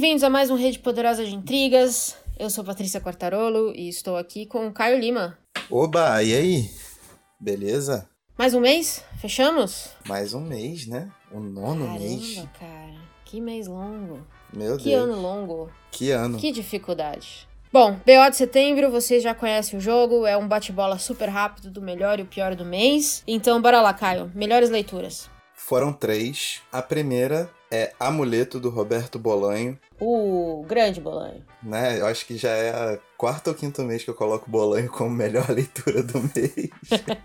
Bem-vindos 0.00 0.22
a 0.22 0.30
mais 0.30 0.48
um 0.48 0.54
Rede 0.54 0.78
Poderosa 0.78 1.24
de 1.24 1.34
Intrigas. 1.34 2.16
Eu 2.38 2.48
sou 2.50 2.62
Patrícia 2.62 3.00
Quartarolo 3.00 3.74
e 3.74 3.88
estou 3.88 4.16
aqui 4.16 4.46
com 4.46 4.68
o 4.68 4.72
Caio 4.72 4.96
Lima. 4.96 5.36
Oba, 5.68 6.22
e 6.22 6.36
aí? 6.36 6.70
Beleza? 7.40 8.08
Mais 8.38 8.54
um 8.54 8.60
mês? 8.60 9.02
Fechamos? 9.20 9.88
Mais 10.06 10.34
um 10.34 10.40
mês, 10.40 10.86
né? 10.86 11.10
O 11.32 11.40
nono 11.40 11.84
Caramba, 11.84 11.98
mês. 11.98 12.44
cara. 12.60 12.94
Que 13.24 13.40
mês 13.40 13.66
longo. 13.66 14.24
Meu 14.54 14.76
que 14.76 14.90
Deus. 14.90 15.02
ano 15.02 15.20
longo. 15.20 15.68
Que 15.90 16.12
ano. 16.12 16.38
Que 16.38 16.52
dificuldade. 16.52 17.48
Bom, 17.72 17.94
BO 17.94 18.30
de 18.30 18.36
setembro, 18.36 18.92
vocês 18.92 19.20
já 19.20 19.34
conhecem 19.34 19.80
o 19.80 19.82
jogo, 19.82 20.24
é 20.24 20.36
um 20.36 20.46
bate-bola 20.46 20.96
super 20.96 21.28
rápido 21.28 21.72
do 21.72 21.82
melhor 21.82 22.20
e 22.20 22.22
o 22.22 22.26
pior 22.26 22.54
do 22.54 22.64
mês. 22.64 23.24
Então, 23.26 23.60
bora 23.60 23.82
lá, 23.82 23.92
Caio. 23.92 24.30
Melhores 24.32 24.70
leituras. 24.70 25.28
Foram 25.56 25.92
três. 25.92 26.62
A 26.70 26.80
primeira 26.80 27.50
é 27.70 27.92
Amuleto, 27.98 28.58
do 28.58 28.70
Roberto 28.70 29.18
Bolanho. 29.18 29.78
O 30.00 30.64
grande 30.66 31.00
Bolanho. 31.00 31.44
Né? 31.62 32.00
Eu 32.00 32.06
acho 32.06 32.26
que 32.26 32.36
já 32.36 32.50
é 32.50 32.70
a 32.70 32.98
quarta 33.16 33.50
ou 33.50 33.56
quinto 33.56 33.82
mês 33.82 34.04
que 34.04 34.10
eu 34.10 34.14
coloco 34.14 34.50
Bolanho 34.50 34.90
como 34.90 35.10
melhor 35.10 35.48
leitura 35.50 36.02
do 36.02 36.20
mês. 36.20 36.70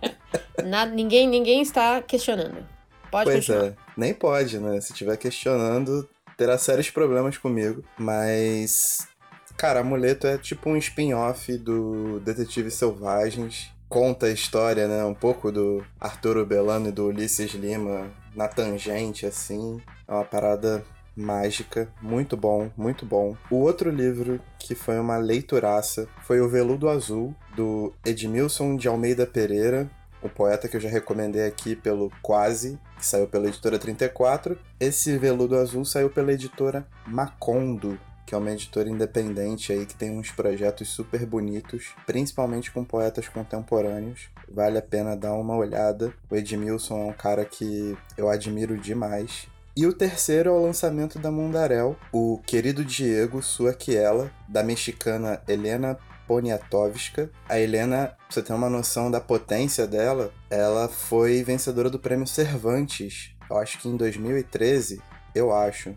Nada, 0.64 0.92
ninguém, 0.92 1.28
ninguém 1.28 1.62
está 1.62 2.02
questionando. 2.02 2.66
Pode 3.10 3.26
pois 3.26 3.46
continuar. 3.46 3.70
é. 3.70 3.76
Nem 3.96 4.14
pode, 4.14 4.58
né? 4.60 4.82
Se 4.82 4.92
estiver 4.92 5.18
questionando, 5.18 6.10
terá 6.36 6.58
sérios 6.58 6.90
problemas 6.90 7.38
comigo. 7.38 7.84
Mas. 7.98 9.08
Cara, 9.56 9.82
Amuleto 9.82 10.26
é 10.26 10.38
tipo 10.38 10.70
um 10.70 10.78
spin-off 10.78 11.56
do 11.58 12.20
Detetives 12.22 12.74
Selvagens. 12.74 13.72
Conta 13.88 14.26
a 14.26 14.32
história, 14.32 14.88
né? 14.88 15.04
Um 15.04 15.14
pouco 15.14 15.52
do 15.52 15.86
Arturo 16.00 16.46
Belano 16.46 16.90
e 16.90 16.92
do 16.92 17.08
Ulisses 17.08 17.54
Lima 17.54 18.12
na 18.36 18.48
tangente, 18.48 19.26
assim. 19.26 19.82
É 20.08 20.12
uma 20.12 20.26
parada 20.26 20.84
mágica, 21.16 21.88
muito 22.02 22.36
bom, 22.36 22.72
muito 22.76 23.06
bom. 23.06 23.38
O 23.50 23.58
outro 23.58 23.90
livro 23.90 24.40
que 24.58 24.74
foi 24.74 25.00
uma 25.00 25.18
leituraça 25.18 26.08
foi 26.24 26.42
O 26.42 26.50
Veludo 26.50 26.90
Azul, 26.90 27.36
do 27.56 27.94
Edmilson 28.04 28.76
de 28.76 28.88
Almeida 28.88 29.26
Pereira, 29.26 29.90
o 30.22 30.30
poeta 30.30 30.68
que 30.68 30.78
eu 30.78 30.82
já 30.82 30.90
recomendei 30.90 31.46
aqui 31.46 31.76
pelo 31.76 32.12
Quase, 32.22 32.80
que 32.98 33.06
saiu 33.06 33.28
pela 33.28 33.48
editora 33.48 33.78
34. 33.78 34.58
Esse 34.80 35.18
Veludo 35.18 35.58
Azul 35.58 35.84
saiu 35.84 36.10
pela 36.10 36.32
editora 36.32 36.88
Macondo, 37.06 38.00
que 38.26 38.34
é 38.34 38.38
uma 38.38 38.52
editora 38.52 38.90
independente 38.90 39.72
aí 39.72 39.86
que 39.86 39.96
tem 39.96 40.12
uns 40.12 40.32
projetos 40.32 40.90
super 40.90 41.26
bonitos, 41.26 41.94
principalmente 42.06 42.72
com 42.72 42.84
poetas 42.84 43.28
contemporâneos. 43.28 44.30
Vale 44.50 44.78
a 44.78 44.82
pena 44.82 45.16
dar 45.16 45.34
uma 45.34 45.56
olhada. 45.56 46.14
O 46.30 46.36
Edmilson 46.36 47.02
é 47.02 47.06
um 47.06 47.14
cara 47.14 47.46
que 47.46 47.98
eu 48.18 48.30
admiro 48.30 48.78
demais. 48.78 49.48
E 49.76 49.88
o 49.88 49.94
terceiro 49.94 50.52
é 50.52 50.54
o 50.54 50.62
lançamento 50.62 51.18
da 51.18 51.32
Mundarel, 51.32 51.98
o 52.12 52.40
querido 52.46 52.86
Diego 52.86 53.42
Suaquiela, 53.42 54.32
da 54.48 54.62
mexicana 54.62 55.42
Helena 55.48 55.98
Poniatowska. 56.28 57.32
A 57.50 57.60
Helena, 57.60 58.08
pra 58.08 58.18
você 58.30 58.44
ter 58.44 58.54
uma 58.54 58.70
noção 58.70 59.10
da 59.10 59.20
potência 59.20 59.88
dela, 59.88 60.32
ela 60.48 60.88
foi 60.88 61.44
vencedora 61.44 61.90
do 61.90 61.98
prêmio 61.98 62.28
Cervantes, 62.28 63.34
eu 63.50 63.58
acho 63.58 63.80
que 63.80 63.90
em 63.90 63.98
2013, 63.98 65.02
eu 65.36 65.54
acho. 65.54 65.96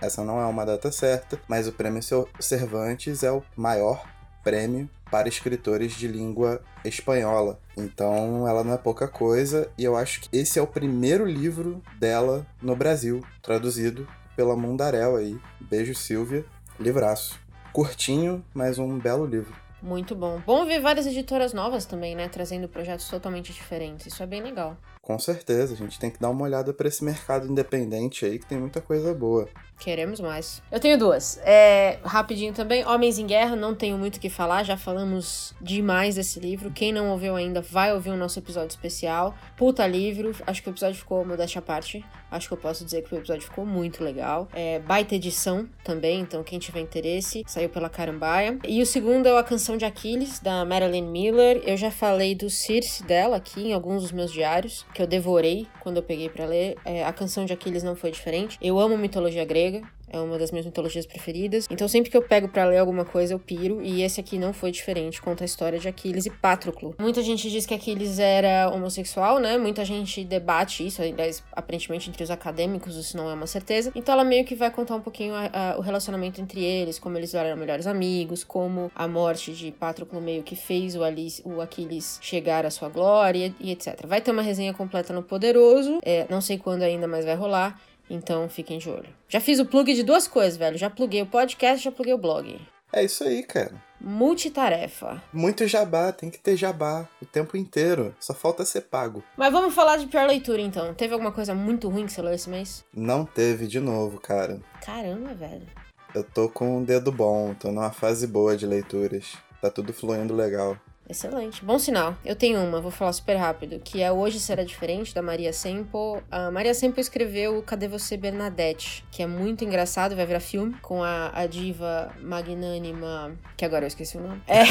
Essa 0.00 0.24
não 0.24 0.40
é 0.40 0.46
uma 0.46 0.64
data 0.64 0.90
certa, 0.90 1.40
mas 1.48 1.66
o 1.66 1.72
prêmio 1.72 2.02
Cervantes 2.40 3.22
é 3.22 3.30
o 3.30 3.42
maior 3.56 4.04
prêmio 4.42 4.88
para 5.10 5.28
escritores 5.28 5.92
de 5.92 6.08
língua 6.08 6.62
espanhola. 6.84 7.60
Então 7.76 8.48
ela 8.48 8.64
não 8.64 8.72
é 8.72 8.78
pouca 8.78 9.06
coisa, 9.06 9.70
e 9.76 9.84
eu 9.84 9.96
acho 9.96 10.22
que 10.22 10.36
esse 10.36 10.58
é 10.58 10.62
o 10.62 10.66
primeiro 10.66 11.26
livro 11.26 11.82
dela 11.98 12.46
no 12.60 12.74
Brasil, 12.74 13.22
traduzido 13.42 14.08
pela 14.34 14.56
Mundarel 14.56 15.16
aí. 15.16 15.38
Beijo, 15.60 15.94
Silvia. 15.94 16.44
Livraço. 16.80 17.38
Curtinho, 17.72 18.44
mas 18.54 18.78
um 18.78 18.98
belo 18.98 19.26
livro. 19.26 19.54
Muito 19.82 20.14
bom. 20.14 20.40
Bom 20.46 20.64
ver 20.64 20.80
várias 20.80 21.06
editoras 21.06 21.52
novas 21.52 21.84
também, 21.84 22.14
né? 22.14 22.28
Trazendo 22.28 22.68
projetos 22.68 23.08
totalmente 23.08 23.52
diferentes. 23.52 24.06
Isso 24.06 24.22
é 24.22 24.26
bem 24.26 24.40
legal. 24.40 24.76
Com 25.02 25.18
certeza, 25.18 25.74
a 25.74 25.76
gente 25.76 25.98
tem 25.98 26.12
que 26.12 26.20
dar 26.20 26.30
uma 26.30 26.44
olhada 26.44 26.72
para 26.72 26.86
esse 26.86 27.02
mercado 27.02 27.48
independente 27.48 28.24
aí, 28.24 28.38
que 28.38 28.46
tem 28.46 28.56
muita 28.56 28.80
coisa 28.80 29.12
boa. 29.12 29.48
Queremos 29.80 30.20
mais. 30.20 30.62
Eu 30.70 30.78
tenho 30.78 30.96
duas. 30.96 31.40
É, 31.42 31.98
rapidinho 32.04 32.52
também, 32.52 32.86
Homens 32.86 33.18
em 33.18 33.26
Guerra, 33.26 33.56
não 33.56 33.74
tenho 33.74 33.98
muito 33.98 34.18
o 34.18 34.20
que 34.20 34.30
falar, 34.30 34.62
já 34.62 34.76
falamos 34.76 35.56
demais 35.60 36.14
desse 36.14 36.38
livro. 36.38 36.70
Quem 36.70 36.92
não 36.92 37.10
ouviu 37.10 37.34
ainda, 37.34 37.60
vai 37.60 37.92
ouvir 37.92 38.10
o 38.10 38.16
nosso 38.16 38.38
episódio 38.38 38.68
especial. 38.68 39.34
Puta 39.56 39.84
livro, 39.84 40.30
acho 40.46 40.62
que 40.62 40.68
o 40.68 40.70
episódio 40.70 41.00
ficou, 41.00 41.24
modéstia 41.24 41.58
à 41.58 41.62
parte, 41.62 42.04
acho 42.30 42.46
que 42.46 42.54
eu 42.54 42.58
posso 42.58 42.84
dizer 42.84 43.02
que 43.02 43.12
o 43.12 43.18
episódio 43.18 43.42
ficou 43.42 43.66
muito 43.66 44.04
legal. 44.04 44.46
É, 44.52 44.78
baita 44.78 45.16
edição 45.16 45.68
também, 45.82 46.20
então 46.20 46.44
quem 46.44 46.60
tiver 46.60 46.78
interesse, 46.78 47.42
saiu 47.48 47.68
pela 47.68 47.90
Carambaia. 47.90 48.60
E 48.68 48.80
o 48.80 48.86
segundo 48.86 49.26
é 49.26 49.36
A 49.36 49.42
Canção 49.42 49.76
de 49.76 49.84
Aquiles, 49.84 50.38
da 50.38 50.64
Marilyn 50.64 51.08
Miller. 51.08 51.60
Eu 51.66 51.76
já 51.76 51.90
falei 51.90 52.36
do 52.36 52.48
Circe 52.48 53.02
dela 53.02 53.36
aqui 53.36 53.64
em 53.64 53.72
alguns 53.72 54.02
dos 54.02 54.12
meus 54.12 54.30
diários, 54.30 54.86
que 54.92 55.02
eu 55.02 55.06
devorei 55.06 55.66
quando 55.80 55.96
eu 55.96 56.02
peguei 56.02 56.28
para 56.28 56.44
ler. 56.44 56.76
É, 56.84 57.04
a 57.04 57.12
Canção 57.12 57.44
de 57.44 57.52
Aquiles 57.52 57.82
não 57.82 57.96
foi 57.96 58.10
diferente. 58.10 58.58
Eu 58.60 58.78
amo 58.78 58.96
mitologia 58.96 59.44
grega, 59.44 59.82
é 60.12 60.20
uma 60.20 60.38
das 60.38 60.50
minhas 60.50 60.66
mitologias 60.66 61.06
preferidas. 61.06 61.66
Então 61.70 61.88
sempre 61.88 62.10
que 62.10 62.16
eu 62.16 62.22
pego 62.22 62.48
para 62.48 62.64
ler 62.64 62.78
alguma 62.78 63.04
coisa 63.04 63.34
eu 63.34 63.38
piro 63.38 63.82
e 63.82 64.02
esse 64.02 64.20
aqui 64.20 64.38
não 64.38 64.52
foi 64.52 64.70
diferente, 64.70 65.20
conta 65.20 65.44
a 65.44 65.46
história 65.46 65.78
de 65.78 65.88
Aquiles 65.88 66.26
e 66.26 66.30
Patroclo. 66.30 66.94
Muita 66.98 67.22
gente 67.22 67.50
diz 67.50 67.66
que 67.66 67.74
Aquiles 67.74 68.18
era 68.18 68.70
homossexual, 68.70 69.38
né? 69.38 69.56
Muita 69.58 69.84
gente 69.84 70.24
debate 70.24 70.86
isso, 70.86 71.02
aliás, 71.02 71.42
aparentemente 71.52 72.08
entre 72.08 72.22
os 72.22 72.30
acadêmicos 72.30 72.96
isso 72.96 73.16
não 73.16 73.30
é 73.30 73.34
uma 73.34 73.46
certeza. 73.46 73.90
Então 73.94 74.12
ela 74.12 74.24
meio 74.24 74.44
que 74.44 74.54
vai 74.54 74.70
contar 74.70 74.96
um 74.96 75.00
pouquinho 75.00 75.34
a, 75.34 75.50
a, 75.52 75.78
o 75.78 75.80
relacionamento 75.80 76.40
entre 76.40 76.62
eles, 76.62 76.98
como 76.98 77.16
eles 77.16 77.34
eram 77.34 77.56
melhores 77.56 77.86
amigos, 77.86 78.44
como 78.44 78.90
a 78.94 79.08
morte 79.08 79.52
de 79.52 79.70
Patroclo 79.72 80.20
meio 80.20 80.42
que 80.42 80.54
fez 80.54 80.94
o, 80.94 81.02
Alice, 81.02 81.42
o 81.44 81.60
Aquiles 81.60 82.18
chegar 82.20 82.66
à 82.66 82.70
sua 82.70 82.88
glória 82.88 83.54
e 83.58 83.70
etc. 83.70 84.06
Vai 84.06 84.20
ter 84.20 84.30
uma 84.30 84.42
resenha 84.42 84.74
completa 84.74 85.12
no 85.12 85.22
Poderoso, 85.22 85.98
é, 86.02 86.26
não 86.28 86.40
sei 86.40 86.58
quando 86.58 86.82
ainda, 86.82 87.06
mas 87.08 87.24
vai 87.24 87.34
rolar. 87.34 87.80
Então 88.12 88.46
fiquem 88.46 88.78
de 88.78 88.90
olho. 88.90 89.08
Já 89.26 89.40
fiz 89.40 89.58
o 89.58 89.64
plug 89.64 89.94
de 89.94 90.02
duas 90.02 90.28
coisas, 90.28 90.58
velho. 90.58 90.76
Já 90.76 90.90
pluguei 90.90 91.22
o 91.22 91.26
podcast, 91.26 91.82
já 91.82 91.90
pluguei 91.90 92.12
o 92.12 92.18
blog. 92.18 92.60
É 92.92 93.02
isso 93.02 93.24
aí, 93.24 93.42
cara. 93.42 93.72
Multitarefa. 93.98 95.22
Muito 95.32 95.66
jabá, 95.66 96.12
tem 96.12 96.28
que 96.28 96.38
ter 96.38 96.54
jabá 96.54 97.08
o 97.22 97.24
tempo 97.24 97.56
inteiro. 97.56 98.14
Só 98.20 98.34
falta 98.34 98.66
ser 98.66 98.82
pago. 98.82 99.24
Mas 99.34 99.50
vamos 99.50 99.74
falar 99.74 99.96
de 99.96 100.06
pior 100.06 100.26
leitura 100.26 100.60
então. 100.60 100.92
Teve 100.92 101.14
alguma 101.14 101.32
coisa 101.32 101.54
muito 101.54 101.88
ruim 101.88 102.04
que 102.04 102.12
você 102.12 102.20
leu 102.20 102.34
esse 102.34 102.50
mês? 102.50 102.84
Não 102.92 103.24
teve 103.24 103.66
de 103.66 103.80
novo, 103.80 104.20
cara. 104.20 104.60
Caramba, 104.84 105.32
velho. 105.32 105.66
Eu 106.14 106.22
tô 106.22 106.50
com 106.50 106.76
um 106.76 106.84
dedo 106.84 107.10
bom, 107.10 107.54
tô 107.54 107.72
numa 107.72 107.90
fase 107.90 108.26
boa 108.26 108.54
de 108.54 108.66
leituras. 108.66 109.38
Tá 109.62 109.70
tudo 109.70 109.94
fluindo 109.94 110.34
legal. 110.34 110.76
Excelente. 111.12 111.62
Bom 111.62 111.78
sinal. 111.78 112.16
Eu 112.24 112.34
tenho 112.34 112.58
uma, 112.58 112.80
vou 112.80 112.90
falar 112.90 113.12
super 113.12 113.36
rápido, 113.36 113.78
que 113.78 114.00
é 114.00 114.10
Hoje 114.10 114.40
Será 114.40 114.64
Diferente, 114.64 115.14
da 115.14 115.20
Maria 115.20 115.52
Sempo. 115.52 116.22
A 116.30 116.50
Maria 116.50 116.72
Sempo 116.72 116.98
escreveu 116.98 117.62
Cadê 117.62 117.86
Você, 117.86 118.16
Bernadette? 118.16 119.04
Que 119.10 119.22
é 119.22 119.26
muito 119.26 119.62
engraçado, 119.62 120.16
vai 120.16 120.24
virar 120.24 120.40
filme, 120.40 120.74
com 120.80 121.02
a, 121.02 121.30
a 121.34 121.46
diva 121.46 122.10
magnânima, 122.18 123.36
que 123.58 123.64
agora 123.66 123.84
eu 123.84 123.88
esqueci 123.88 124.16
o 124.16 124.22
nome. 124.22 124.40
É. 124.48 124.62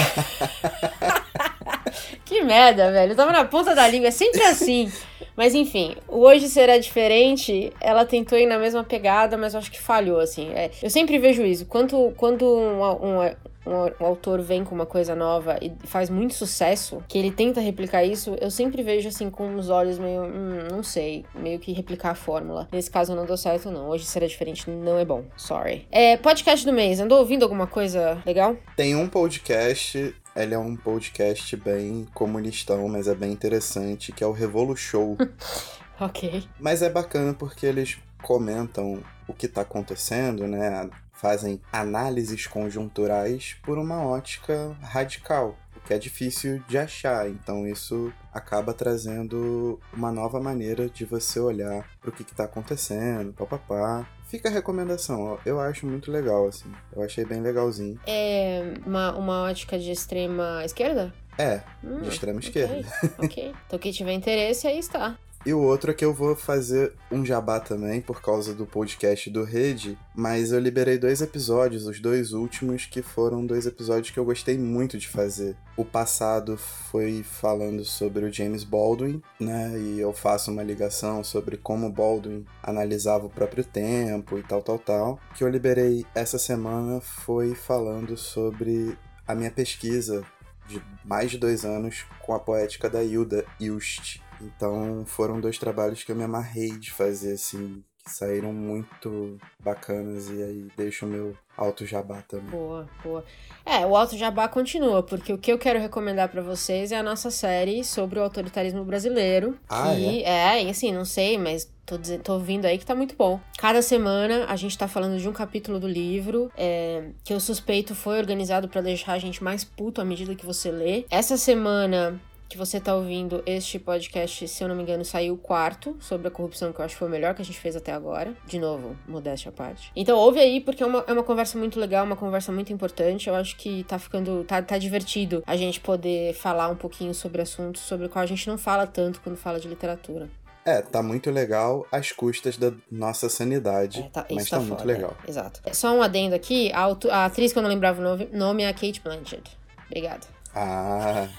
que 2.25 2.41
merda, 2.41 2.91
velho. 2.91 3.11
Eu 3.11 3.15
tava 3.15 3.31
na 3.31 3.45
ponta 3.45 3.75
da 3.75 3.87
língua, 3.87 4.07
é 4.07 4.11
sempre 4.11 4.41
assim. 4.41 4.91
Mas 5.37 5.53
enfim, 5.53 5.95
Hoje 6.07 6.49
Será 6.49 6.79
Diferente, 6.79 7.71
ela 7.79 8.03
tentou 8.03 8.35
ir 8.39 8.47
na 8.47 8.57
mesma 8.57 8.83
pegada, 8.83 9.37
mas 9.37 9.53
eu 9.53 9.59
acho 9.59 9.71
que 9.71 9.79
falhou, 9.79 10.19
assim. 10.19 10.51
É, 10.55 10.71
eu 10.81 10.89
sempre 10.89 11.19
vejo 11.19 11.43
isso. 11.43 11.67
Quando, 11.67 12.11
quando 12.17 12.45
um, 12.45 12.81
um, 12.81 13.31
um, 13.65 14.05
autor 14.05 14.41
vem 14.41 14.63
com 14.63 14.73
uma 14.73 14.85
coisa 14.85 15.15
nova 15.15 15.57
e 15.61 15.71
faz 15.85 16.09
muito 16.09 16.33
sucesso, 16.33 17.03
que 17.07 17.17
ele 17.17 17.31
tenta 17.31 17.59
replicar 17.59 18.03
isso, 18.03 18.35
eu 18.39 18.49
sempre 18.49 18.83
vejo 18.83 19.07
assim 19.07 19.29
com 19.29 19.55
os 19.55 19.69
olhos 19.69 19.99
meio, 19.99 20.23
hum, 20.23 20.67
não 20.71 20.83
sei, 20.83 21.25
meio 21.35 21.59
que 21.59 21.71
replicar 21.71 22.11
a 22.11 22.15
fórmula. 22.15 22.67
Nesse 22.71 22.89
caso 22.89 23.15
não 23.15 23.25
deu 23.25 23.37
certo, 23.37 23.69
não. 23.71 23.89
Hoje 23.89 24.05
será 24.05 24.25
diferente, 24.25 24.69
não 24.69 24.97
é 24.97 25.05
bom. 25.05 25.23
Sorry. 25.37 25.87
É, 25.91 26.17
podcast 26.17 26.65
do 26.65 26.73
mês, 26.73 26.99
andou 26.99 27.19
ouvindo 27.19 27.43
alguma 27.43 27.67
coisa 27.67 28.21
legal? 28.25 28.55
Tem 28.75 28.95
um 28.95 29.07
podcast. 29.07 30.15
Ele 30.33 30.53
é 30.53 30.57
um 30.57 30.77
podcast 30.77 31.57
bem 31.57 32.07
comunistão, 32.13 32.87
mas 32.87 33.07
é 33.07 33.13
bem 33.13 33.33
interessante, 33.33 34.13
que 34.13 34.23
é 34.23 34.27
o 34.27 34.31
Revolu 34.31 34.77
Show. 34.77 35.17
ok. 35.99 36.43
Mas 36.57 36.81
é 36.81 36.89
bacana 36.89 37.33
porque 37.33 37.65
eles 37.65 37.97
comentam 38.21 39.03
o 39.27 39.33
que 39.33 39.47
tá 39.47 39.61
acontecendo, 39.61 40.47
né? 40.47 40.89
Fazem 41.21 41.61
análises 41.71 42.47
conjunturais 42.47 43.55
por 43.61 43.77
uma 43.77 44.03
ótica 44.03 44.75
radical, 44.81 45.55
o 45.75 45.79
que 45.79 45.93
é 45.93 45.99
difícil 45.99 46.63
de 46.67 46.79
achar. 46.79 47.29
Então 47.29 47.67
isso 47.67 48.11
acaba 48.33 48.73
trazendo 48.73 49.79
uma 49.93 50.11
nova 50.11 50.41
maneira 50.41 50.89
de 50.89 51.05
você 51.05 51.39
olhar 51.39 51.87
para 52.01 52.09
o 52.09 52.13
que 52.13 52.23
está 52.23 52.45
acontecendo, 52.45 53.33
papapá. 53.33 54.09
Fica 54.25 54.49
a 54.49 54.51
recomendação, 54.51 55.37
eu 55.45 55.59
acho 55.59 55.85
muito 55.85 56.09
legal, 56.09 56.47
assim. 56.47 56.71
Eu 56.95 57.03
achei 57.03 57.23
bem 57.23 57.41
legalzinho. 57.41 57.99
É 58.07 58.73
uma, 58.85 59.15
uma 59.15 59.43
ótica 59.43 59.77
de 59.77 59.91
extrema 59.91 60.63
esquerda? 60.65 61.13
É, 61.37 61.61
hum, 61.83 62.01
de 62.01 62.09
extrema 62.09 62.39
okay, 62.39 62.49
esquerda. 62.49 62.87
ok. 63.19 63.53
Então 63.67 63.77
quem 63.77 63.91
tiver 63.91 64.13
interesse, 64.13 64.67
aí 64.67 64.79
está. 64.79 65.17
E 65.43 65.53
o 65.53 65.59
outro 65.59 65.89
é 65.89 65.93
que 65.93 66.05
eu 66.05 66.13
vou 66.13 66.35
fazer 66.35 66.93
um 67.11 67.25
jabá 67.25 67.59
também, 67.59 67.99
por 67.99 68.21
causa 68.21 68.53
do 68.53 68.63
podcast 68.63 69.27
do 69.31 69.43
Rede, 69.43 69.97
mas 70.15 70.51
eu 70.51 70.59
liberei 70.59 70.99
dois 70.99 71.19
episódios, 71.19 71.87
os 71.87 71.99
dois 71.99 72.31
últimos, 72.31 72.85
que 72.85 73.01
foram 73.01 73.43
dois 73.43 73.65
episódios 73.65 74.11
que 74.11 74.19
eu 74.19 74.25
gostei 74.25 74.55
muito 74.59 74.99
de 74.99 75.07
fazer. 75.07 75.55
O 75.75 75.83
passado 75.83 76.57
foi 76.57 77.23
falando 77.23 77.83
sobre 77.83 78.23
o 78.23 78.31
James 78.31 78.63
Baldwin, 78.63 79.19
né? 79.39 79.73
E 79.79 79.99
eu 79.99 80.13
faço 80.13 80.51
uma 80.51 80.61
ligação 80.61 81.23
sobre 81.23 81.57
como 81.57 81.91
Baldwin 81.91 82.45
analisava 82.61 83.25
o 83.25 83.29
próprio 83.29 83.63
tempo 83.63 84.37
e 84.37 84.43
tal, 84.43 84.61
tal, 84.61 84.77
tal. 84.77 85.19
O 85.31 85.33
que 85.33 85.43
eu 85.43 85.49
liberei 85.49 86.05
essa 86.13 86.37
semana 86.37 87.01
foi 87.01 87.55
falando 87.55 88.15
sobre 88.15 88.95
a 89.27 89.33
minha 89.33 89.49
pesquisa 89.49 90.23
de 90.67 90.79
mais 91.03 91.31
de 91.31 91.39
dois 91.39 91.65
anos 91.65 92.05
com 92.19 92.35
a 92.35 92.39
poética 92.39 92.87
da 92.87 93.03
Hilda 93.03 93.43
Ilst 93.59 94.21
então 94.43 95.03
foram 95.05 95.39
dois 95.39 95.57
trabalhos 95.57 96.03
que 96.03 96.11
eu 96.11 96.15
me 96.15 96.23
amarrei 96.23 96.71
de 96.71 96.91
fazer, 96.91 97.33
assim, 97.33 97.83
que 98.03 98.11
saíram 98.11 98.51
muito 98.51 99.37
bacanas 99.59 100.29
e 100.29 100.41
aí 100.41 100.67
deixo 100.75 101.05
o 101.05 101.09
meu 101.09 101.37
alto 101.55 101.85
jabá 101.85 102.21
também. 102.27 102.49
Boa, 102.49 102.87
boa. 103.03 103.23
É, 103.65 103.85
o 103.85 103.95
alto 103.95 104.17
jabá 104.17 104.47
continua, 104.47 105.03
porque 105.03 105.31
o 105.31 105.37
que 105.37 105.51
eu 105.51 105.57
quero 105.57 105.79
recomendar 105.79 106.29
para 106.29 106.41
vocês 106.41 106.91
é 106.91 106.97
a 106.97 107.03
nossa 107.03 107.29
série 107.29 107.83
sobre 107.83 108.19
o 108.19 108.23
autoritarismo 108.23 108.83
brasileiro. 108.83 109.57
Ah, 109.69 109.93
que 109.95 110.23
é? 110.23 110.63
é, 110.63 110.69
assim, 110.69 110.91
não 110.91 111.05
sei, 111.05 111.37
mas 111.37 111.71
tô, 111.85 111.97
dizendo, 111.97 112.23
tô 112.23 112.33
ouvindo 112.33 112.65
aí 112.65 112.77
que 112.77 112.85
tá 112.85 112.95
muito 112.95 113.15
bom. 113.15 113.39
Cada 113.59 113.81
semana 113.81 114.45
a 114.47 114.55
gente 114.55 114.77
tá 114.77 114.87
falando 114.87 115.19
de 115.19 115.29
um 115.29 115.33
capítulo 115.33 115.79
do 115.79 115.87
livro, 115.87 116.51
é, 116.57 117.09
que 117.23 117.33
eu 117.33 117.39
suspeito 117.39 117.93
foi 117.93 118.17
organizado 118.17 118.67
para 118.67 118.81
deixar 118.81 119.13
a 119.13 119.19
gente 119.19 119.43
mais 119.43 119.63
puto 119.63 120.01
à 120.01 120.05
medida 120.05 120.33
que 120.33 120.45
você 120.45 120.71
lê. 120.71 121.05
Essa 121.11 121.37
semana 121.37 122.19
que 122.51 122.57
você 122.57 122.79
tá 122.81 122.93
ouvindo 122.93 123.41
este 123.45 123.79
podcast, 123.79 124.45
se 124.45 124.63
eu 124.63 124.67
não 124.67 124.75
me 124.75 124.83
engano, 124.83 125.05
saiu 125.05 125.35
o 125.35 125.37
quarto 125.37 125.95
sobre 126.01 126.27
a 126.27 126.31
corrupção, 126.31 126.73
que 126.73 126.79
eu 126.79 126.85
acho 126.85 126.95
que 126.95 126.99
foi 126.99 127.07
o 127.07 127.11
melhor 127.11 127.33
que 127.33 127.41
a 127.41 127.45
gente 127.45 127.57
fez 127.57 127.77
até 127.77 127.93
agora. 127.93 128.35
De 128.45 128.59
novo, 128.59 128.97
modéstia 129.07 129.49
à 129.49 129.51
parte. 129.53 129.89
Então 129.95 130.17
ouve 130.17 130.39
aí, 130.39 130.59
porque 130.59 130.83
é 130.83 130.85
uma, 130.85 131.03
é 131.07 131.13
uma 131.13 131.23
conversa 131.23 131.57
muito 131.57 131.79
legal, 131.79 132.05
uma 132.05 132.17
conversa 132.17 132.51
muito 132.51 132.73
importante. 132.73 133.29
Eu 133.29 133.35
acho 133.35 133.55
que 133.55 133.85
tá 133.85 133.97
ficando. 133.97 134.43
tá, 134.43 134.61
tá 134.61 134.77
divertido 134.77 135.41
a 135.47 135.55
gente 135.55 135.79
poder 135.79 136.33
falar 136.33 136.67
um 136.67 136.75
pouquinho 136.75 137.13
sobre 137.13 137.41
assuntos 137.41 137.81
sobre 137.83 138.07
o 138.07 138.09
qual 138.09 138.21
a 138.21 138.25
gente 138.25 138.45
não 138.47 138.57
fala 138.57 138.85
tanto 138.85 139.21
quando 139.21 139.37
fala 139.37 139.57
de 139.57 139.69
literatura. 139.69 140.29
É, 140.65 140.81
tá 140.81 141.01
muito 141.01 141.31
legal 141.31 141.87
às 141.89 142.11
custas 142.11 142.57
da 142.57 142.73
nossa 142.91 143.29
sanidade. 143.29 144.01
É, 144.01 144.09
tá, 144.09 144.25
mas 144.29 144.49
tá, 144.49 144.57
tá 144.57 144.63
muito 144.63 144.83
legal. 144.83 145.15
É, 145.25 145.29
exato. 145.29 145.61
Só 145.73 145.95
um 145.95 146.01
adendo 146.01 146.35
aqui: 146.35 146.69
a, 146.73 146.85
a, 147.11 147.25
atriz 147.25 147.53
que 147.53 147.57
eu 147.57 147.63
não 147.63 147.69
lembrava 147.69 148.01
o 148.01 148.37
nome 148.37 148.63
é 148.63 148.67
a 148.67 148.73
Kate 148.73 148.99
Blanchett. 149.01 149.57
Obrigada. 149.87 150.27
Ah. 150.53 151.29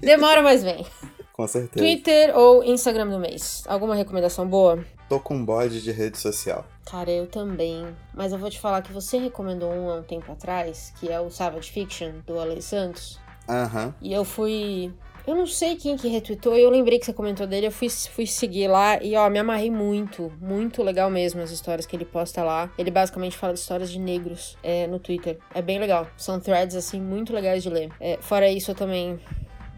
Demora, 0.00 0.42
mas 0.42 0.62
vem. 0.62 0.86
Com 1.32 1.46
certeza. 1.46 1.84
Twitter 1.84 2.36
ou 2.36 2.62
Instagram 2.62 3.08
do 3.08 3.18
mês? 3.18 3.64
Alguma 3.66 3.94
recomendação 3.94 4.46
boa? 4.46 4.84
Tô 5.08 5.18
com 5.18 5.42
bode 5.42 5.82
de 5.82 5.90
rede 5.90 6.18
social. 6.18 6.66
Cara, 6.84 7.10
eu 7.10 7.26
também. 7.26 7.86
Mas 8.14 8.32
eu 8.32 8.38
vou 8.38 8.50
te 8.50 8.60
falar 8.60 8.82
que 8.82 8.92
você 8.92 9.16
recomendou 9.16 9.72
um 9.72 9.88
há 9.88 9.94
um 9.96 10.02
tempo 10.02 10.30
atrás, 10.30 10.92
que 11.00 11.10
é 11.10 11.18
o 11.18 11.30
Savage 11.30 11.70
Fiction, 11.70 12.12
do 12.26 12.38
Ale 12.38 12.60
Santos. 12.60 13.18
Aham. 13.48 13.86
Uhum. 13.86 13.94
E 14.02 14.12
eu 14.12 14.24
fui 14.24 14.92
eu 15.26 15.36
não 15.36 15.46
sei 15.46 15.76
quem 15.76 15.96
que 15.96 16.08
retweetou, 16.08 16.56
eu 16.56 16.70
lembrei 16.70 16.98
que 16.98 17.04
você 17.04 17.12
comentou 17.12 17.46
dele, 17.46 17.66
eu 17.66 17.70
fui, 17.70 17.88
fui 17.88 18.26
seguir 18.26 18.68
lá 18.68 19.02
e, 19.02 19.14
ó, 19.16 19.28
me 19.28 19.38
amarrei 19.38 19.70
muito. 19.70 20.32
Muito 20.40 20.82
legal 20.82 21.10
mesmo 21.10 21.40
as 21.40 21.50
histórias 21.50 21.86
que 21.86 21.94
ele 21.94 22.04
posta 22.04 22.42
lá. 22.42 22.70
Ele 22.78 22.90
basicamente 22.90 23.36
fala 23.36 23.52
de 23.52 23.60
histórias 23.60 23.90
de 23.90 23.98
negros 23.98 24.56
é, 24.62 24.86
no 24.86 24.98
Twitter. 24.98 25.38
É 25.54 25.60
bem 25.60 25.78
legal. 25.78 26.08
São 26.16 26.40
threads, 26.40 26.74
assim, 26.74 27.00
muito 27.00 27.32
legais 27.32 27.62
de 27.62 27.68
ler. 27.68 27.90
É, 28.00 28.18
fora 28.20 28.50
isso, 28.50 28.70
eu 28.70 28.74
também 28.74 29.20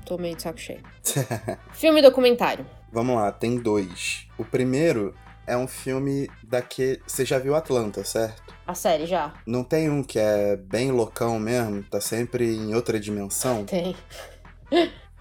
tô 0.04 0.18
meio 0.18 0.36
de 0.36 0.42
saco 0.42 0.58
cheio. 0.58 0.80
filme 1.72 2.02
documentário. 2.02 2.66
Vamos 2.92 3.16
lá, 3.16 3.32
tem 3.32 3.56
dois. 3.56 4.26
O 4.36 4.44
primeiro 4.44 5.14
é 5.46 5.56
um 5.56 5.66
filme 5.66 6.28
daquele. 6.42 7.02
Você 7.06 7.24
já 7.24 7.38
viu 7.38 7.54
Atlanta, 7.54 8.04
certo? 8.04 8.54
A 8.66 8.74
série 8.74 9.06
já. 9.06 9.32
Não 9.46 9.64
tem 9.64 9.90
um 9.90 10.02
que 10.02 10.18
é 10.18 10.56
bem 10.56 10.90
loucão 10.90 11.38
mesmo? 11.38 11.82
Tá 11.84 12.00
sempre 12.00 12.54
em 12.54 12.74
outra 12.74 12.98
dimensão? 13.00 13.64
Tem. 13.64 13.96